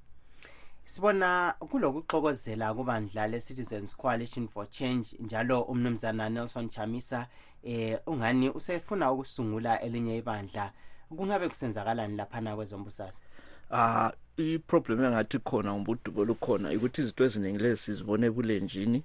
Sibona 0.87 1.55
kulokuxokozela 1.59 2.75
kubandla 2.75 3.26
le-citizens 3.26 3.97
coalition 3.97 4.49
for 4.49 4.71
change 4.71 5.16
njalo 5.21 5.62
umnumzana 5.62 6.28
nelson 6.28 6.69
chamisa 6.69 7.26
eh 7.62 7.99
ungani 8.07 8.50
usefuna 8.50 9.12
ukusungula 9.12 9.81
elinye 9.81 10.16
ibandla? 10.19 10.73
Kungabe 11.09 11.49
kusenzakalani 11.49 12.16
laphana 12.16 12.57
kwezombusazwe 12.57 13.23
ah 13.71 14.12
iproblem 14.37 15.05
engathi 15.05 15.38
khona 15.38 15.73
umbudubo 15.75 16.25
lukhona 16.25 16.71
ukuthi 16.71 17.00
izinto 17.00 17.25
eziningi 17.25 17.59
lezi 17.59 17.83
sizibone 17.83 18.31
bulenjini 18.31 19.02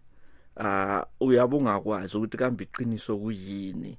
ah 0.57 1.03
uyabungakwazi 1.19 2.17
ukuthi 2.17 2.37
kambe 2.37 2.63
iqiniso 2.63 3.17
kuyini? 3.17 3.97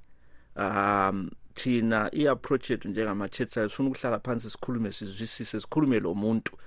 Um 0.55 1.29
thina 1.53 2.09
i-approach 2.11 2.69
yethu 2.69 2.89
njengama-church 2.89 3.53
sifuna 3.53 3.89
ukuhlala 3.89 4.19
phansi 4.19 4.49
sikhulume 4.49 4.91
sizwisise 4.91 5.59
sikhulume 5.59 5.99
lo 5.99 6.13
muntu. 6.13 6.57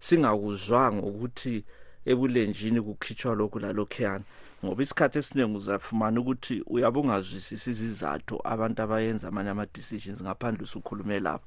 Singakuzwanga 0.00 1.02
ukuthi 1.06 1.64
ebulenjini 2.10 2.80
kukhitshwa 2.82 3.34
lokhu 3.34 3.58
lalokhuyana 3.58 4.24
ngoba 4.64 4.82
isikhathi 4.82 5.18
esiningi 5.18 5.56
uzafumana 5.56 6.20
ukuthi 6.20 6.54
uyabe 6.66 6.98
ungazwisisi 7.00 7.70
izizathu 7.70 8.34
abantu 8.44 8.82
abayenza 8.82 9.28
amanye 9.28 9.50
ama-decisions 9.50 10.22
ngaphandle 10.22 10.64
usukhulume 10.64 11.20
lapha 11.20 11.46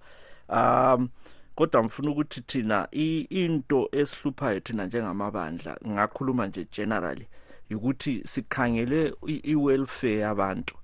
um 0.49 1.09
kodwa 1.55 1.83
mfuna 1.83 2.11
ukuthi 2.11 2.41
thina 2.41 2.87
into 2.91 3.89
esihluphayo 3.91 4.59
thina 4.59 4.85
njengamabandla 4.85 5.77
ngakhuluma 5.87 6.47
nje 6.47 6.67
generally 6.71 7.27
ukuthi 7.71 8.21
sikhangele 8.25 9.13
i-welfare 9.27 10.17
yabantu 10.17 10.75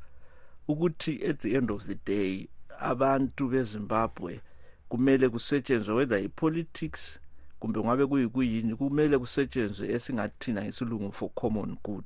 ukuthi 0.68 1.26
at 1.30 1.40
the 1.40 1.54
end 1.54 1.72
of 1.72 1.86
the 1.86 1.98
day 2.06 2.48
abantu 2.80 3.48
bezimbabwe 3.48 4.42
kumele 4.90 5.30
kusetshenzwe 5.30 5.96
whether 5.96 6.20
i-politics 6.20 7.20
kumbe 7.60 7.80
ngabe 7.80 8.06
kuyikuyini 8.06 8.76
kumele 8.76 9.18
kusetshenzwe 9.18 9.88
esingathina 9.96 10.62
ngesilungu 10.64 11.12
for 11.12 11.30
common 11.30 11.78
good 11.84 12.06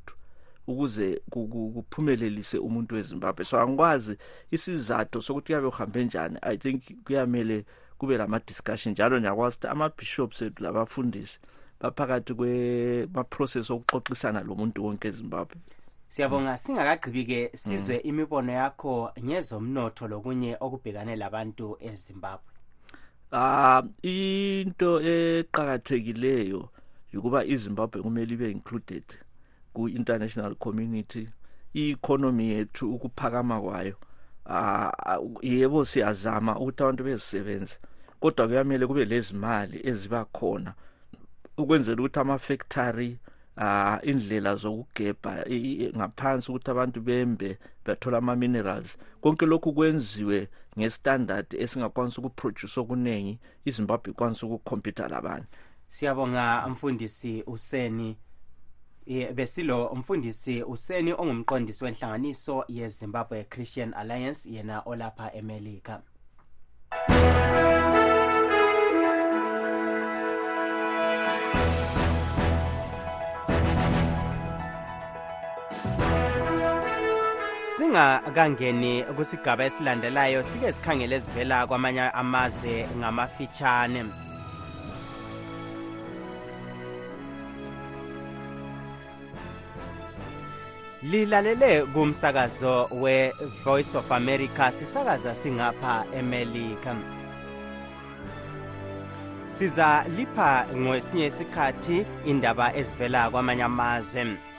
ukuze 0.67 1.21
kuphumelelise 1.31 2.57
umuntu 2.57 2.95
wezimbabwe. 2.95 3.45
So 3.45 3.59
angikwazi 3.59 4.17
isizathu 4.51 5.21
sokuthi 5.21 5.45
kuyabe 5.45 5.69
kuhambe 5.69 6.03
njani. 6.05 6.37
I 6.41 6.57
think 6.57 7.03
kuyamele 7.05 7.65
kube 7.97 8.17
lama-discussion 8.17 8.91
njalo 8.91 9.19
ngiyakwazi 9.19 9.55
ukuthi 9.55 9.67
ama-bishops 9.67 10.41
ethu 10.41 10.63
labafundisi 10.63 11.39
baphakathi 11.79 12.33
kwema-process 12.33 13.69
okuxoxisana 13.69 14.43
lo 14.43 14.55
muntu 14.55 14.85
wonke 14.85 15.07
ezimbabwe. 15.07 15.57
Siyabonga. 16.07 16.57
Singakagqibi-ke 16.57 17.51
sizwe 17.53 17.95
imibono 17.97 18.51
yakho 18.51 19.11
ngezomnotho 19.19 20.07
lokunye 20.07 20.57
okubhekane 20.59 21.15
labantu 21.15 21.77
ezimbabwe 21.81 22.52
ah 23.33 23.81
into 24.03 25.01
eqhakathekileyo 25.01 26.69
ukuba 27.13 27.45
iZimbabwe 27.45 28.01
kumele 28.01 28.33
ibe 28.33 28.51
included 28.51 29.03
ku-international 29.73 30.55
community 30.55 31.27
i-economy 31.73 32.49
yethu 32.49 32.93
ukuphakama 32.95 33.61
kwayo. 33.61 33.95
Ah 34.45 35.17
yebo 35.41 35.85
siyazama 35.85 36.59
ukuthi 36.59 36.83
abantu 36.83 37.03
bezisebenze 37.03 37.77
kodwa 38.19 38.47
kuyamele 38.47 38.87
kube 38.87 39.05
lezimali 39.05 39.81
eziba 39.83 40.25
khona 40.25 40.73
ukwenzela 41.57 42.01
ukuthi 42.01 42.19
ama-factory 42.19 43.17
ah 43.57 43.99
indlela 44.03 44.55
zokugebha 44.55 45.45
ngaphansi 45.97 46.51
ukuthi 46.51 46.71
abantu 46.71 47.01
bembe 47.01 47.57
bathola 47.85 48.17
ama 48.17 48.35
minerals 48.35 48.97
konke 49.21 49.45
lokhu 49.45 49.73
kwenziwe 49.73 50.49
ngestandard 50.77 51.53
esingakwanisa 51.53 52.21
ukuproduce 52.21 52.79
okuningi 52.79 53.39
iZimbabwe 53.65 54.11
ikwanisa 54.11 54.45
ukukhompyutha 54.45 55.07
labanye. 55.07 55.45
Siyabonga 55.87 56.67
mfundisi 56.69 57.43
useni. 57.47 58.17
Besilo 59.33 59.87
umfundisi 59.87 60.63
useni 60.63 61.13
ongumqondisi 61.13 61.83
wenhlanganiso 61.83 62.65
yezimbabwe 62.67 63.43
christian 63.43 63.93
alliance 63.93 64.49
yena 64.49 64.81
olapha 64.85 65.33
emelika. 65.33 66.01
Singakangeni 77.93 79.03
kusigaba 79.03 79.65
esilandelayo 79.65 80.43
sike 80.43 80.73
sikhangele 80.73 81.15
ezivela 81.15 81.67
kwamanye 81.67 82.01
amazwe 82.01 82.87
ngamafitshane. 82.97 84.05
Lilalele 91.03 91.85
kumsakazo 91.93 92.87
we-voice 92.91 93.97
of 93.97 94.11
america 94.11 94.71
sisakaza 94.71 95.35
singapha 95.35 96.05
emelika. 96.17 96.95
Siza 99.45 100.05
lipha 100.17 100.65
ngesinye 100.75 101.25
isikhathi 101.25 102.05
indaba 102.25 102.75
ezivela 102.75 103.29
kwamanye 103.29 103.63
amazwe. 103.63 104.52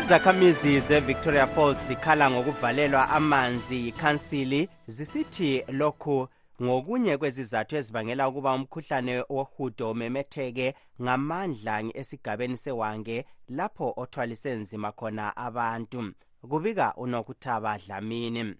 Izakhamizi 0.00 0.80
ze-victoria 0.80 1.46
falls 1.46 1.86
zikhala 1.86 2.30
ngokuvalelwa 2.30 3.10
amanzi 3.10 3.76
yikhansili. 3.86 4.68
Zisithi 4.86 5.64
lokhu 5.68 6.28
ngokunye 6.62 7.16
kwezizathu 7.18 7.76
ezibangela 7.76 8.28
ukuba 8.28 8.54
umkhuhlane 8.54 9.24
wohudo 9.28 9.90
umemetheke 9.90 10.74
ngamandla 11.02 11.74
esigabeni 12.00 12.56
sewange 12.56 13.24
lapho 13.48 13.94
othwalise 13.96 14.54
nzima 14.54 14.92
khona 14.92 15.36
abantu. 15.36 16.12
Kubika 16.50 16.94
unokuthaba 16.96 17.78
dlamini. 17.78 18.54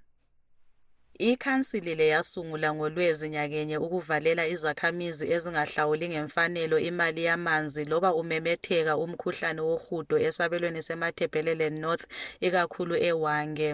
Ikhansili 1.20 1.94
le 1.94 2.06
yasungula 2.08 2.74
ngolwezi 2.74 3.28
nyakenye 3.28 3.76
ukuvalela 3.78 4.44
izakhamizi 4.54 5.24
ezingahlawuli 5.34 6.06
ngemfanelo 6.08 6.78
imali 6.90 7.22
yamanzi 7.28 7.84
loba 7.84 8.10
umemetheka 8.20 8.92
umkhuhlane 9.04 9.60
wohudo 9.68 10.16
esabelweni 10.26 10.80
semathebhelele 10.88 11.70
north 11.82 12.04
ikakhulu 12.46 12.94
ewange 13.10 13.70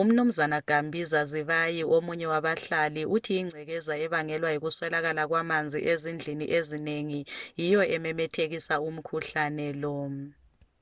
umnumzana 0.00 0.58
gambiza 0.68 1.20
zibayi 1.30 1.82
omunye 1.96 2.26
wabahlali 2.32 3.02
uthi 3.14 3.32
ingcekeza 3.40 3.94
ebangelwa 4.04 4.50
yikuswelakala 4.54 5.22
kwamanzi 5.30 5.78
ezindlini 5.92 6.46
eziningi 6.58 7.20
yiyo 7.58 7.82
ememethekisa 7.94 8.74
umkhuhlane 8.86 9.68
lo. 9.82 9.96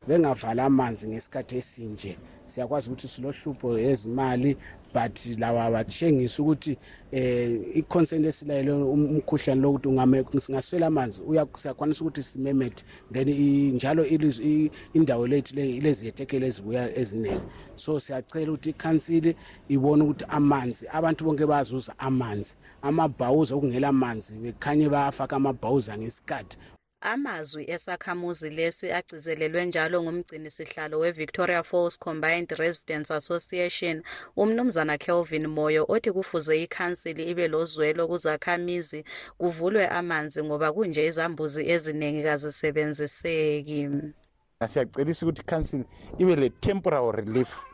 Bengavala 0.07 0.65
amanzi 0.65 1.09
ngesikhathi 1.09 1.57
esinje. 1.61 2.13
Siyakwazi 2.51 2.87
ukuthi 2.89 3.09
silohlupho 3.09 3.69
ezimali 3.79 4.51
but 4.95 5.39
lawa 5.39 5.71
batshengisa 5.71 6.43
ukuthi 6.43 6.79
eh 7.13 7.77
i-consent 7.77 8.27
esilayele 8.27 8.73
umkhuhlane 8.73 9.61
lokuthi 9.61 10.41
singaswela 10.41 10.87
amanzi 10.87 11.21
siyakwanisa 11.55 12.01
ukuthi 12.05 12.23
simemethe. 12.23 12.85
Then 13.13 13.29
njalo 13.75 14.07
indawo 14.95 15.27
lethu 15.27 15.61
ileziyethekelo 15.61 16.47
ezibuya 16.47 16.97
eziningi 16.99 17.41
so 17.75 18.01
siyacela 18.01 18.53
ukuthi 18.53 18.71
ikhansili 18.71 19.37
ibone 19.69 20.03
ukuthi 20.05 20.25
amanzi 20.29 20.87
abantu 20.93 21.25
bonke 21.25 21.47
bayazuza 21.47 21.93
amanzi. 21.99 22.57
Amabhawuza 22.83 23.55
okungela 23.55 23.93
manzi 23.93 24.35
bekhanye 24.35 24.89
bayafaka 24.89 25.37
amabhawuza 25.37 25.99
ngesikhathi 25.99 26.57
amazwi 27.05 27.71
esakhamuzi 27.71 28.51
lesi 28.51 28.93
agcizelelwe 28.99 29.67
njalo 29.67 30.03
ngumgcini 30.03 30.51
sihlalo 30.51 30.99
we-victoria 30.99 31.63
falls 31.63 31.99
combined 31.99 32.51
residence 32.51 33.15
association 33.15 34.03
umnumzana 34.37 34.99
kelvin 34.99 35.47
moyo 35.47 35.87
othi 35.89 36.13
kufuze 36.13 36.63
ikhansili 36.63 37.23
ibe 37.31 37.49
lozwelo 37.49 38.09
kuzakhamizi 38.09 39.05
kuvulwe 39.39 39.89
amanzi 39.89 40.45
ngoba 40.45 40.73
kunje 40.73 41.07
izambuzi 41.07 41.71
eziningi 41.75 42.23
kazisebenziseki. 42.23 43.81
Siyacelisa 44.69 45.27
ukuthi 45.27 45.43
ikhansili 45.43 45.85
ibe 46.19 46.37
le-temporary 46.37 47.17
relief. 47.17 47.74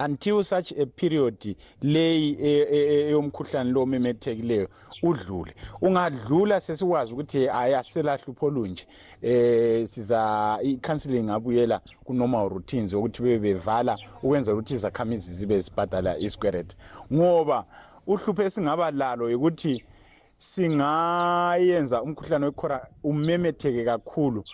Until 0.00 0.42
such 0.44 0.72
a 0.72 0.86
period 0.86 1.56
leyi 1.82 2.36
eyomkhuhlane 2.40 3.70
lo 3.70 3.82
omemethekileyo 3.82 4.68
udlule. 5.02 5.54
Ungadlula 5.80 6.60
sesikwazi 6.60 7.12
ukuthi 7.12 7.46
hayi 7.46 7.74
aselahlupho 7.74 8.46
olunje 8.46 8.86
eh 9.22 9.88
siza 9.88 10.58
i-counseling 10.62 11.22
ngabuyela 11.22 11.80
ku-normal 12.04 12.48
routines 12.48 12.94
ukuthi 12.94 13.22
bebe 13.22 13.54
bevala 13.54 13.98
ukwenzela 14.22 14.56
ukuthi 14.56 14.74
izakhamizi 14.74 15.34
zibe 15.34 15.60
zibhadala 15.60 16.18
isikwerede 16.18 16.74
ngoba 17.12 17.64
uhlupho 18.06 18.42
esingaba 18.42 18.90
lalo 18.90 19.30
yikuthi 19.30 19.84
singayenza 20.36 22.02
umkhuhlane 22.02 22.46
wekhora 22.46 22.86
umemetheke 23.04 23.84
kakhulu. 23.84 24.44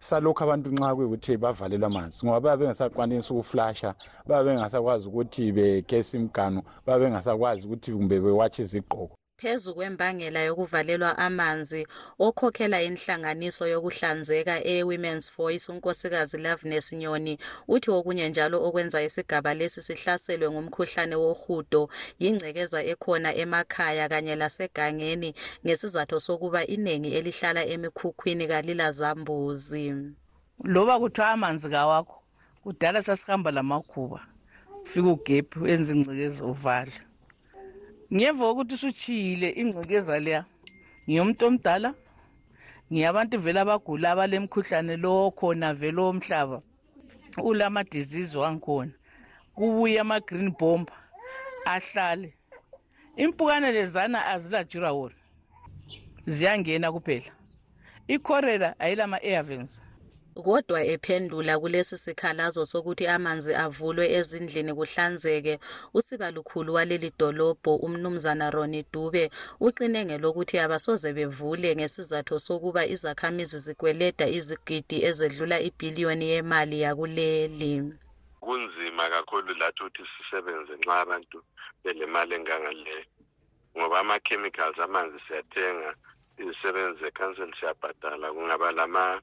Salokhu 0.00 0.44
abantu 0.44 0.68
nxa 0.72 0.94
kuyikuthi 0.96 1.36
bavalelwa 1.36 1.86
amanzi 1.86 2.18
ngoba 2.24 2.40
bayabe 2.40 2.60
bengasakwanisi 2.64 3.32
ukuflasha 3.32 3.94
bayabe 4.26 4.50
bengasakwazi 4.50 5.04
ukuthi 5.08 5.52
begesa 5.52 6.16
imiganu 6.18 6.60
bayabe 6.86 7.04
bengasakwazi 7.04 7.66
ukuthi 7.66 7.92
kumbe 7.92 8.16
bewatshe 8.20 8.62
izigqoko 8.62 9.19
phezu 9.40 9.74
kwembangela 9.74 10.40
yokuvalelwa 10.48 11.18
amanzi 11.18 11.86
okhokhela 12.26 12.78
inhlanganiso 12.88 13.64
yokuhlanzeka 13.72 14.54
e-women's 14.64 15.26
voice 15.36 15.72
unkosikazi 15.72 16.38
loveness 16.38 16.92
nyoni 16.92 17.38
uthi 17.68 17.90
okunye 17.90 18.28
njalo 18.28 18.56
okwenza 18.66 19.02
isigaba 19.02 19.54
lesi 19.54 19.80
sihlaselwe 19.82 20.50
ngumkhuhlane 20.50 21.16
wohudo 21.22 21.82
yingcekeza 22.22 22.80
ekhona 22.92 23.30
emakhaya 23.42 24.08
kanye 24.12 24.34
lasegangeni 24.40 25.34
ngesizathu 25.64 26.20
sokuba 26.20 26.60
iningi 26.74 27.10
elihlala 27.18 27.62
emikhukhwini 27.74 28.44
kalilazambuzi 28.50 29.86
loba 30.64 30.98
kuthiwa 31.00 31.28
amanzi 31.34 31.68
kawakho 31.70 32.16
kudala 32.62 33.02
sasihamba 33.02 33.50
lamakhuba 33.50 34.20
ufike 34.82 35.08
ugebhu 35.14 35.66
enza 35.72 35.92
ingcekeza 35.94 36.44
uvale 36.44 37.09
ngiyeva 38.12 38.50
ukuthi 38.50 38.74
usutshiyile 38.74 39.48
ingcekeza 39.60 40.18
leya. 40.20 40.44
Ngiyomuntu 41.06 41.46
omdala. 41.46 41.90
Ngiyabantu 42.92 43.38
vele 43.38 43.60
abagula 43.60 44.10
abalemkhuhlane 44.10 44.96
lo 44.96 45.30
khona 45.38 45.74
vele 45.74 46.00
omhlaba. 46.10 46.58
Ulama-disease 47.38 48.38
wangikhona. 48.38 48.92
Kubuye 49.54 50.00
ama-green 50.00 50.50
bomber 50.58 50.96
ahlale. 51.66 52.34
Impukane 53.16 53.72
lezana 53.72 54.26
azilajurawol 54.26 55.12
ziyangena 56.26 56.92
kuphela. 56.92 57.32
Ikhorela 58.08 58.74
ayilama-airvens 58.78 59.80
kodwa 60.34 60.84
ephendula 60.84 61.58
kulesi 61.58 61.98
sikhalazo 61.98 62.66
sokuthi 62.66 63.06
amanzi 63.06 63.52
avulwe 63.54 64.06
ezindlini 64.18 64.72
kuhlanzeke 64.74 65.58
usibalukhulu 65.94 66.74
waleli 66.74 67.12
dolobho 67.18 67.76
umnumzana 67.76 68.50
roni 68.50 68.84
dube 68.92 69.30
uqine 69.60 70.04
ngelokuthi 70.04 70.58
abasoze 70.58 71.12
bevule 71.12 71.76
ngesizathu 71.76 72.38
sokuba 72.38 72.82
izakhamizi 72.86 73.58
zikweleda 73.58 74.26
izigidi 74.38 75.04
ezedlula 75.08 75.56
ibhiliyoni 75.68 76.26
yemali 76.32 76.76
yakuleli. 76.84 77.74
Kunzima 78.40 79.04
kakhulu 79.10 79.54
lathi 79.60 79.82
ukuthi 79.82 80.02
sisebenze 80.12 80.72
nxa 80.80 80.96
abantu 81.02 81.38
belemali 81.84 82.34
engangaleyo 82.34 83.04
ngoba 83.76 84.00
ama-chemicals 84.00 84.78
amanzi 84.78 85.18
siyathenga 85.26 85.90
izisebenzi 86.40 87.00
zekhanseli 87.04 87.54
siyabhadala 87.60 88.32
kungaba 88.32 88.72
lama 88.72 89.20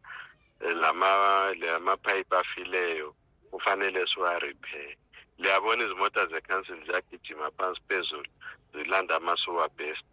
lama 0.59 1.53
lamapipe 1.53 2.37
afileyo 2.37 3.15
kufanele 3.51 4.07
siwarepay 4.07 4.95
liyabona 5.37 5.85
izimota 5.85 6.25
zekhansili 6.25 6.85
ziyagijima 6.85 7.51
phansi 7.51 7.81
phezulu 7.87 8.29
zilanda 8.73 9.15
ama-sewer 9.15 9.69
best 9.77 10.05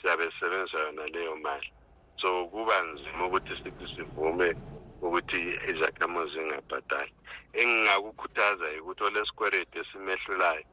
siyabe 0.00 0.30
sisebenzisa 0.30 0.78
yona 0.78 1.06
leyo 1.06 1.36
mali. 1.36 1.72
So 2.20 2.46
kuba 2.48 2.82
nzima 2.82 3.26
ukuthi 3.26 3.56
sithi 3.62 3.88
sivume 3.96 4.54
ukuthi 5.00 5.40
izakhamuzi 5.70 6.32
zingabhadali. 6.34 7.12
Engingakukhuthaza 7.52 8.68
yikuthi 8.70 9.04
olesikweleti 9.04 9.78
esimehlulayo 9.78 10.64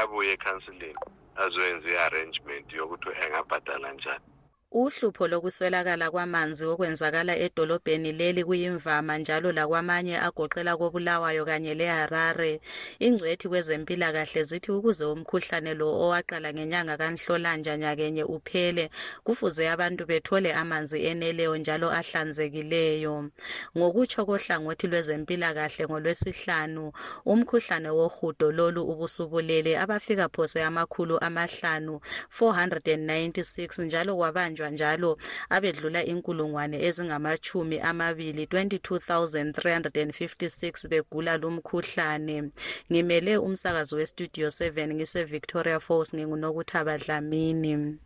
abuye 0.00 0.32
ekhansilini 0.36 1.02
azoyenza 1.42 1.88
i-arrangement 1.90 2.72
yokuthi 2.72 3.08
engabhadala 3.24 3.92
njani. 3.92 4.26
Uhlupho 4.72 5.28
lokuswelakala 5.28 6.10
kwamanzi 6.10 6.64
okwenzakala 6.66 7.34
edolobheni 7.38 8.10
leli 8.12 8.42
kuyimvama 8.44 9.18
njalo 9.18 9.52
lakwamanye 9.52 10.18
agoqela 10.26 10.76
kobulawayo 10.76 11.44
kanye 11.46 11.74
leharare. 11.74 12.60
Ingcwethi 12.98 13.48
kwezempilakahle 13.48 14.42
zithi 14.44 14.70
ukuze 14.72 15.04
umkhuhlane 15.04 15.72
lo 15.78 15.86
owaqala 16.04 16.48
ngenyanga 16.52 16.98
kanhlolanja 17.00 17.76
nyakenye 17.78 18.24
uphele 18.24 18.90
kufuze 19.24 19.70
abantu 19.74 20.02
bethole 20.10 20.50
amanzi 20.52 20.98
eneleyo 21.08 21.56
njalo 21.56 21.88
ahlanzekileyo. 21.98 23.30
Ngokutsho 23.78 24.26
kohlangothi 24.26 24.86
lwezempilakahle 24.90 25.84
ngolwesihlanu 25.86 26.92
umkhuhlane 27.24 27.90
wohudo 27.98 28.52
lolu 28.52 28.82
ubusubulele 28.92 29.78
abafika 29.78 30.26
phose 30.28 30.58
amakhulu 30.58 31.14
amahlanu 31.22 32.00
496 32.34 33.84
njalo 33.84 34.16
kwabanjwa 34.16 34.55
kubanjwa 34.56 34.70
njalo 34.70 35.18
abedlula 35.50 36.04
inkulungwane 36.12 36.76
ezingamachumi 36.88 37.76
amabili 37.90 38.42
22,356 38.46 40.88
begula 40.88 41.36
lumkhuhlane 41.36 42.50
ngimele 42.90 43.32
umsakazi 43.46 43.94
westudio 43.94 44.48
7 44.48 44.94
ngise-victoria 44.94 45.80
falls 45.80 46.14
ngingunokuthaba 46.14 46.98
dlamini. 46.98 47.98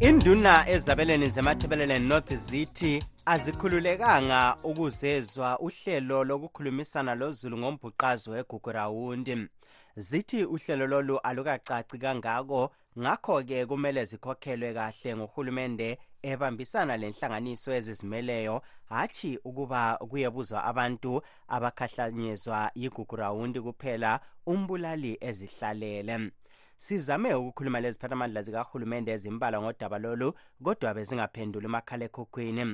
Induna 0.00 0.68
ezabelweni 0.68 1.26
zemathebelele 1.26 1.98
north 1.98 2.34
zithi 2.34 3.04
azikhululekanga 3.26 4.56
ukuzezwa 4.64 5.58
uhlelo 5.58 6.24
lokukhulumisana 6.24 7.14
lozulu 7.14 7.58
ngombhuqazo 7.58 8.30
wegugurawundi 8.30 9.48
zithi 9.96 10.44
uhlelo 10.44 10.86
lolu 10.86 11.18
alukacaci 11.18 11.98
kangako 11.98 12.70
ngakho-ke 12.98 13.66
kumele 13.66 14.04
zikhokhelwe 14.04 14.74
kahle 14.74 15.16
nguhulumende 15.16 15.98
ebambisana 16.22 16.96
lenhlanganiso 16.96 17.74
ezizimeleyo 17.78 18.62
hatshi 18.88 19.38
ukuba 19.44 19.96
kuyebuzwa 20.10 20.64
abantu 20.64 21.22
abakhahlanyezwa 21.48 22.70
yigugurawundi 22.74 23.60
kuphela 23.60 24.20
umbulali 24.46 25.18
ezihlalele 25.20 26.30
sizame 26.78 27.34
ukukhuluma 27.34 27.80
leziphathamandla 27.80 28.42
zikahulumende 28.42 29.10
ezimbalwa 29.12 29.62
ngodaba 29.62 29.98
lolu 29.98 30.28
kodwa 30.64 30.94
bezingaphenduli 30.96 31.66
umakhalekhukhwini. 31.66 32.64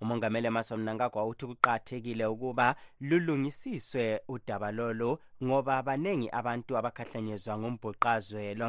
Umongameli 0.00 0.46
emerson 0.46 0.80
mnangagwa 0.80 1.26
uthi 1.26 1.46
kuqakathekile 1.46 2.26
ukuba 2.26 2.76
lulungisiswe 3.00 4.20
udaba 4.28 4.70
lolu 4.78 5.18
ngoba 5.44 5.82
baningi 5.82 6.28
abantu 6.40 6.76
abakhahlanyezwa 6.76 7.58
ngumbhuqazwelo 7.58 8.68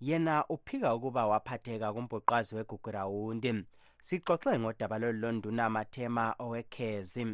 yena 0.00 0.44
uphika 0.54 0.94
ukuba 0.94 1.26
waphatheka 1.30 1.92
kumbhuqazwe 1.94 2.58
wegugurawundi 2.58 3.50
sixoxe 4.06 4.58
ngodaba 4.58 4.98
lolu 4.98 5.18
londuna 5.22 5.70
mathema 5.70 6.34
owekhezi. 6.44 7.24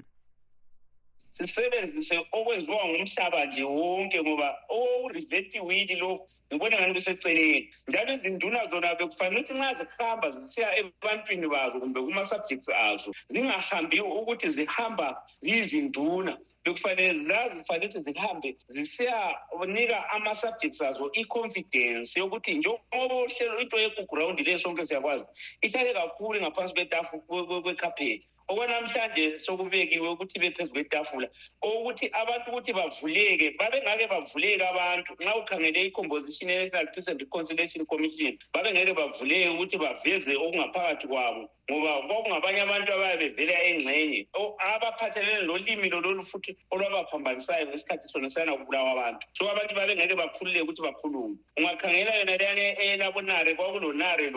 Sisebenzise 1.37 2.27
okwenziwa 2.33 2.85
ngumhlaba 2.89 3.45
nje 3.47 3.65
wonke 3.65 4.23
ngoba 4.23 4.49
okuriveti 4.69 5.61
wili 5.61 5.97
lo 5.97 6.29
ngibona 6.53 6.77
ngani 6.77 6.95
kuseceleni 6.95 7.71
njalo 7.89 8.13
izinduna 8.13 8.67
zona 8.71 8.95
bekufanele 8.95 9.41
ukuthi 9.41 9.55
nxa 9.59 9.75
zihamba 9.79 10.31
zisiya 10.31 10.69
ebantwini 10.81 11.47
bazo 11.49 11.81
kumbe 11.81 12.01
kuma-subjects 12.01 12.69
azo 12.69 13.11
zingahambi 13.33 14.01
ukuthi 14.01 14.49
zihamba 14.49 15.23
ziyizinduna 15.43 16.37
bekufanele 16.65 17.19
zazifanele 17.29 17.87
ukuthi 17.87 18.01
zihambe 18.07 18.57
zisiyanika 18.69 19.99
ama-subjects 20.15 20.81
azo 20.81 21.11
i-confidence 21.21 22.19
yokuthi 22.21 22.55
njengoba 22.55 23.15
uhlelo 23.25 23.61
into 23.61 23.77
yekugurawundi 23.79 24.43
le 24.45 24.59
sonke 24.59 24.87
siyakwazi 24.87 25.25
ihlale 25.63 25.93
kakhulu 25.95 26.41
ngaphansi 26.41 26.75
kwekhapheti 27.63 28.29
okwanamhlanje 28.49 29.39
sokubekiwe 29.39 30.09
ukuthi 30.09 30.39
bephezu 30.39 30.73
kwetafula 30.73 31.29
okuthi 31.63 32.07
abantu 32.13 32.47
ukuthi 32.51 32.73
bavuleke 32.73 33.47
babengake 33.59 34.07
bavuleke 34.07 34.65
abantu. 34.67 35.11
Nxa 35.21 35.37
ukhangele 35.37 35.81
i-composition 35.87 36.51
ye-national 36.51 36.87
peace 36.95 37.09
and 37.09 37.21
reconciliation 37.21 37.87
commission 37.87 38.39
babengeke 38.55 38.93
bavuleke 38.95 39.49
ukuthi 39.49 39.77
baveze 39.79 40.33
okungaphakathi 40.37 41.07
kwabo 41.07 41.49
ngoba 41.71 42.03
kwakungabanye 42.07 42.61
abantu 42.61 42.93
ababe 42.93 43.29
bevela 43.31 43.57
engxenye. 43.69 44.27
Abaphathelene 44.59 45.47
lolimi 45.47 45.89
lololu 45.91 46.25
futhi 46.25 46.57
olwabaphambanisayo 46.73 47.67
ngesikhathi 47.67 48.09
sona 48.09 48.31
sayana 48.31 48.57
kubulawa 48.59 48.91
abantu. 48.93 49.27
So 49.33 49.49
abantu 49.49 49.75
babengeke 49.75 50.15
bakhululeke 50.15 50.63
ukuthi 50.63 50.83
bakhulume. 50.83 51.37
Ungakhangela 51.57 52.19
yona 52.19 52.37
leyane 52.37 52.65
elabonare 52.83 53.55
kwakulonare 53.55 54.31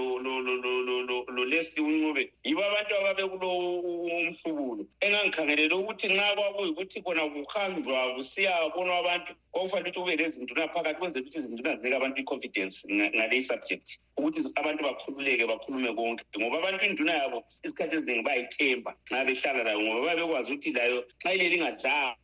lolesi 1.35 1.81
uncube 1.81 2.31
yibo 2.43 2.63
abantu 2.63 2.91
ababekulo 2.95 3.47
umhlubulo. 3.49 4.85
Engangikhangelele 5.01 5.73
ukuthi 5.75 6.07
nxa 6.07 6.35
kwakuyikuthi 6.35 7.01
khona 7.01 7.23
kuhanjwa 7.29 8.13
kusiyabonwa 8.15 8.97
abantu 8.97 9.33
kwakufanele 9.51 9.89
ukuthi 9.89 9.99
kube 9.99 10.15
lezinduna 10.15 10.67
phakathi 10.67 10.99
kwenzela 10.99 11.21
ukuthi 11.25 11.39
izinduna 11.39 11.75
zinike 11.77 11.95
abantu 11.95 12.21
i-confidence 12.21 12.75
ngaleyi 12.88 13.43
subject 13.43 13.99
ukuthi 14.17 14.39
abantu 14.56 14.82
bakhululeke 14.84 15.45
bakhulume 15.51 15.91
konke. 15.97 16.23
Ngoba 16.39 16.58
abantu 16.58 16.86
induna 16.86 17.13
yabo 17.21 17.39
isikhathi 17.65 17.95
eziningi 17.97 18.23
bayithemba 18.28 18.91
nxa 19.10 19.25
behlala 19.28 19.62
layo 19.63 19.80
ngoba 19.82 20.01
babe 20.06 20.21
bekwazi 20.21 20.49
ukuthi 20.51 20.71
layo 20.78 20.97
xa 21.21 21.30
ileli 21.36 21.56
ingadlanga 21.58 22.15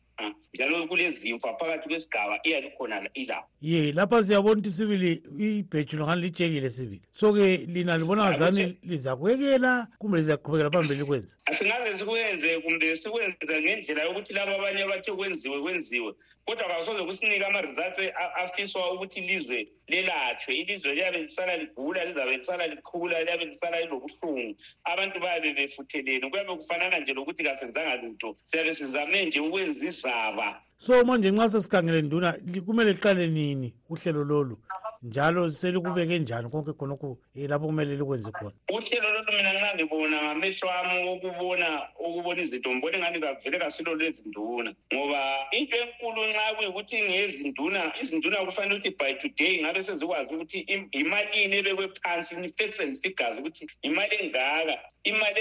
njalo 0.54 0.86
kulezimfa 0.88 1.48
phakathi 1.58 1.88
kwesigaba 1.88 2.34
iyabe 2.46 2.68
khona 2.76 2.96
ilapho 3.14 3.51
ye 3.62 3.92
lapha 3.92 4.22
siyabona 4.22 4.52
ukuthi 4.52 4.70
sibili 4.70 5.22
ibheju 5.38 5.96
longani 5.98 6.22
litshekile 6.22 6.70
sibili. 6.70 7.02
So-ke 7.14 7.56
lina 7.56 7.96
libona 7.96 8.24
ngazani 8.24 8.78
lizakwekela 8.82 9.86
kumbe 9.98 10.18
lizaqhubekela 10.18 10.70
phambili 10.70 11.00
likwenze? 11.00 11.36
Asingaze 11.46 11.98
sikwenze 11.98 12.60
kumbe 12.60 12.96
sikwenze 12.96 13.60
ngendlela 13.60 14.02
yokuthi 14.02 14.32
laba 14.32 14.54
abanye 14.54 14.82
abathe 14.82 15.12
kwenziwe 15.12 15.62
kwenziwe. 15.62 16.12
Kodwa 16.44 16.68
kasoze 16.68 17.04
kusinika 17.04 17.46
ama-results 17.46 17.98
afiswa 18.42 18.92
ukuthi 18.92 19.20
ilizwe 19.20 19.68
lelatshwe 19.88 20.54
ilizwe 20.54 20.94
liyabe 20.94 21.18
lisala 21.22 21.56
ligula 21.56 22.04
lizabe 22.04 22.36
lisala 22.36 22.66
liqhula 22.66 23.22
liyabe 23.22 23.44
lisala 23.44 23.80
lilobuhlungu. 23.80 24.56
Abantu 24.84 25.20
bayabe 25.20 25.54
befuthelene. 25.54 26.30
Kuyabe 26.30 26.56
kufanana 26.56 26.98
nje 26.98 27.14
lokuthi 27.14 27.44
kasenzanga 27.44 27.96
lutho. 27.96 28.36
Siyabe 28.50 28.74
sizame 28.74 29.24
nje 29.24 29.40
ukwenza 29.40 29.86
izaba 29.86 30.62
so 30.82 31.04
manje 31.04 31.30
nxa 31.30 31.48
sesikhangele 31.48 32.02
nduna 32.02 32.32
kumele 32.66 32.92
liqale 32.92 33.26
nini 33.26 33.72
uhlelo 33.88 34.24
lolu? 34.24 34.58
Njalo 35.02 35.50
selikubeke 35.50 36.18
njani 36.18 36.50
konke 36.50 36.72
khonokho 36.72 37.18
um 37.34 37.46
lapho 37.48 37.66
kumele 37.66 37.96
likwenze 37.96 38.30
khona? 38.32 38.52
Uhlelo 38.68 39.08
lolu 39.14 39.32
mina 39.32 39.52
nxa 39.52 39.74
ngibona 39.74 40.16
ngamehlo 40.22 40.70
ami 40.70 41.08
okubona 41.08 41.68
ukubona 42.00 42.42
izinto 42.42 42.70
ngibona 42.70 42.96
engani 42.96 43.20
kavele 43.20 43.58
kasilo 43.58 43.94
lezinduna 43.94 44.74
ngoba 44.94 45.20
into 45.52 45.76
enkulu 45.76 46.20
nxa 46.26 46.54
kuyikuthi 46.56 46.96
ngezinduna 47.02 47.80
izinduna 48.02 48.44
kufanele 48.46 48.74
ukuthi 48.74 48.90
by 48.98 49.12
today 49.22 49.62
ngabe 49.62 49.82
sezikwazi 49.82 50.34
ukuthi 50.34 50.58
imalini 50.90 51.56
ebekwe 51.56 51.88
phansi 52.02 52.34
ni-facts 52.36 52.80
and 52.80 52.98
figures 53.02 53.38
ukuthi 53.38 53.70
imali 53.82 54.16
engaka 54.18 54.78
imali 55.04 55.40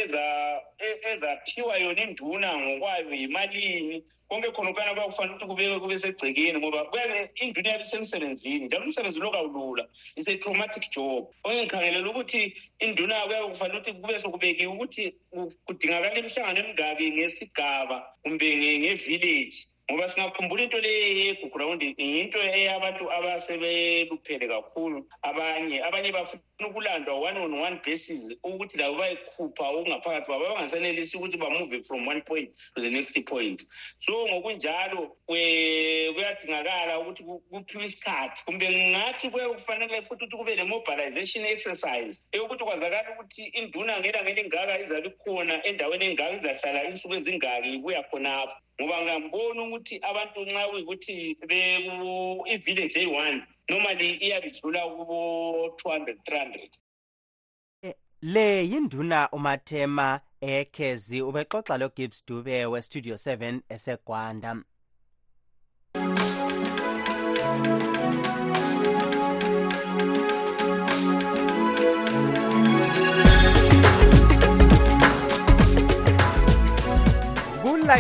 ezaphiwa 1.12 1.78
yona 1.78 2.04
induna 2.04 2.50
ngokwayo 2.58 3.13
yimalini. 3.13 4.04
Konke 4.30 4.52
khona 4.52 4.71
ukana 4.71 4.93
kuyakufanele 4.95 5.36
ukuthi 5.36 5.47
kubekwe 5.47 5.80
kube 5.80 6.00
segcekeni 6.00 6.60
ngoba 6.60 6.86
kuyabe 6.86 7.30
induna 7.36 7.69
yabe 7.69 7.84
isemsebenzini 7.84 8.65
njalo 8.65 8.84
umsebenzi 8.86 9.19
lo 9.19 9.32
kawulula. 9.32 9.84
Is 10.15 10.28
a 10.28 10.38
traumatic 10.38 10.89
job. 10.91 11.28
Onke 11.43 11.62
ngikhangelela 11.63 12.10
ukuthi 12.10 12.56
induna 12.80 13.28
kuyabe 13.28 13.47
kufanele 13.52 13.80
ukuthi 13.80 13.93
kube 13.93 14.19
sokubekiwe 14.19 14.74
ukuthi 14.74 15.04
kudingakala 15.65 16.19
imihlangano 16.19 16.60
emingaki 16.60 17.12
ngesigaba 17.12 17.97
kumbe 18.24 18.47
nge-village 18.56 19.67
ngoba 19.91 20.10
singakhumbula 20.10 20.63
into 20.63 20.77
leyi 20.80 21.27
yegugurawundi 21.27 21.95
yinto 21.97 22.39
eyabantu 22.39 23.12
abasebeluphele 23.12 24.47
kakhulu. 24.47 25.06
Abanye 25.21 25.84
abanye 25.84 26.12
bafuna 26.12 26.67
ukulandwa 26.67 27.19
one 27.19 27.38
on 27.38 27.54
one 27.60 27.82
basis 27.86 28.23
ukuthi 28.43 28.77
labo 28.77 28.95
bayikhupha 28.95 29.63
okungaphakathi 29.67 30.25
kwabo 30.25 30.45
bangasanelisi 30.47 31.17
ukuthi 31.17 31.38
bamove 31.38 31.84
from 31.88 32.06
one 32.06 32.21
point 32.21 32.49
to 32.75 32.82
the 32.82 32.89
next 32.89 33.19
point. 33.25 33.63
So 33.99 34.13
ngokunjalo 34.27 35.17
kuyadingakala 35.27 36.99
ukuthi 36.99 37.23
kuphiwe 37.23 37.86
isikhathi. 37.86 38.41
Kumbe 38.45 38.69
ngathi 38.69 39.30
kufanele 39.30 40.01
futhi 40.08 40.23
ukuthi 40.23 40.38
kube 40.38 40.56
le-mobilization 40.56 41.45
exercise 41.45 42.15
eyokuthi 42.32 42.63
kwazakala 42.63 43.12
ukuthi 43.12 43.43
induna 43.60 43.99
ngelanga 43.99 44.30
elingaka 44.32 44.80
izabe 44.80 45.08
ikhona 45.08 45.65
endaweni 45.67 46.06
engaka 46.06 46.34
izahlala 46.38 46.84
insuku 46.88 47.13
ezingaki 47.13 47.80
kuya 47.84 48.04
khonapho 48.04 48.56
ngoba 48.82 49.02
ngambona 49.02 49.63
ukuthi 49.63 50.00
abantu 50.10 50.39
nxa 50.46 50.67
kuyikuthi 50.70 51.38
i-village 52.54 53.00
eyi-one 53.00 53.44
normally 53.70 54.10
iyabe 54.26 54.48
idlula 54.48 54.82
kubo-two 54.89 55.89
hundred 55.89 56.17
three 56.26 56.39
hundred. 56.39 56.70
Le 58.22 58.65
yinduna 58.65 59.30
umathema 59.32 60.22
ekhezi 60.41 61.22
ubexoxa 61.22 61.78
logibbs 61.78 62.26
dube 62.28 62.65
westudio 62.65 63.15
7 63.15 63.62
esegwanda. 63.70 64.63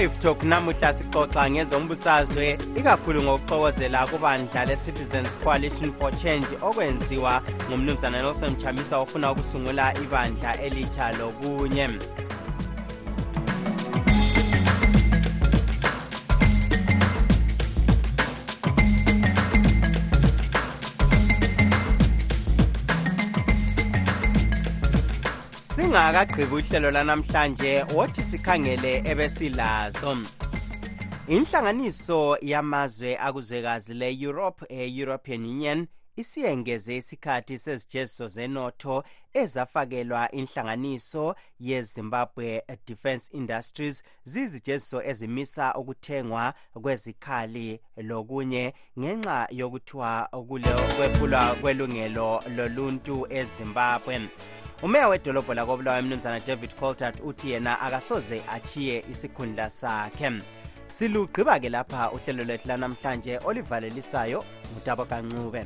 Live 0.01 0.19
talk 0.19 0.43
namuhla 0.43 0.93
sixoxa 0.93 1.49
ngezombusazwe 1.49 2.57
ikakhulu 2.75 3.23
ngokuxokozela 3.23 4.07
kubandla 4.07 4.65
le-citizens 4.65 5.37
coalition 5.43 5.93
for 5.99 6.11
change 6.21 6.47
okwenziwa 6.61 7.41
ngumnumzana 7.69 8.17
nelson 8.21 8.55
chamisa 8.55 8.97
ofuna 8.97 9.31
ukusungula 9.31 9.93
ibandla 10.03 10.61
elitsha 10.61 11.11
lokunye 11.11 11.87
singakagqibi 25.91 26.55
uhlelo 26.55 26.91
lanamhlanje 26.91 27.83
wothi 27.95 28.23
sikhangele 28.23 29.03
ebesilazo. 29.11 30.17
Inhlanganiso 31.27 32.37
yamazwe 32.41 33.17
akuzwekazi 33.17 33.93
le-europe 33.93 34.65
e-european 34.69 35.45
union 35.45 35.87
isiyengeze 36.15 36.97
isikhathi 36.97 37.57
sezijeziso 37.57 38.27
zenotho 38.27 39.03
ezafakelwa 39.33 40.31
inhlanganiso 40.31 41.35
yezimbabwe 41.59 42.63
defence 42.87 43.29
industries 43.33 44.03
ziyizijeziso 44.23 45.03
ezimisa 45.03 45.73
ukuthengwa 45.75 46.53
kwezikhali 46.81 47.81
lokunye 47.97 48.73
ngenxa 48.99 49.47
yokuthiwa 49.51 50.29
kwephulwa 50.97 51.55
kwelungelo 51.61 52.43
loluntu 52.55 53.27
ezimbabwe. 53.29 54.29
Umeya 54.83 55.07
wedolobho 55.07 55.53
lakobulawa 55.53 55.99
emnumzana 55.99 56.39
david 56.39 56.75
coltart 56.75 57.19
uthi 57.23 57.51
yena 57.51 57.79
akasoze 57.79 58.41
achiye 58.53 59.05
isikhundla 59.11 59.69
sakhe. 59.69 60.31
Silugqiba-ke 60.87 61.69
lapha 61.69 62.11
uhlelo 62.11 62.43
lwethu 62.43 62.67
lanamhlanje 62.67 63.39
olivalelisayo 63.45 64.43
ngutabo 64.73 65.05
kancube 65.05 65.65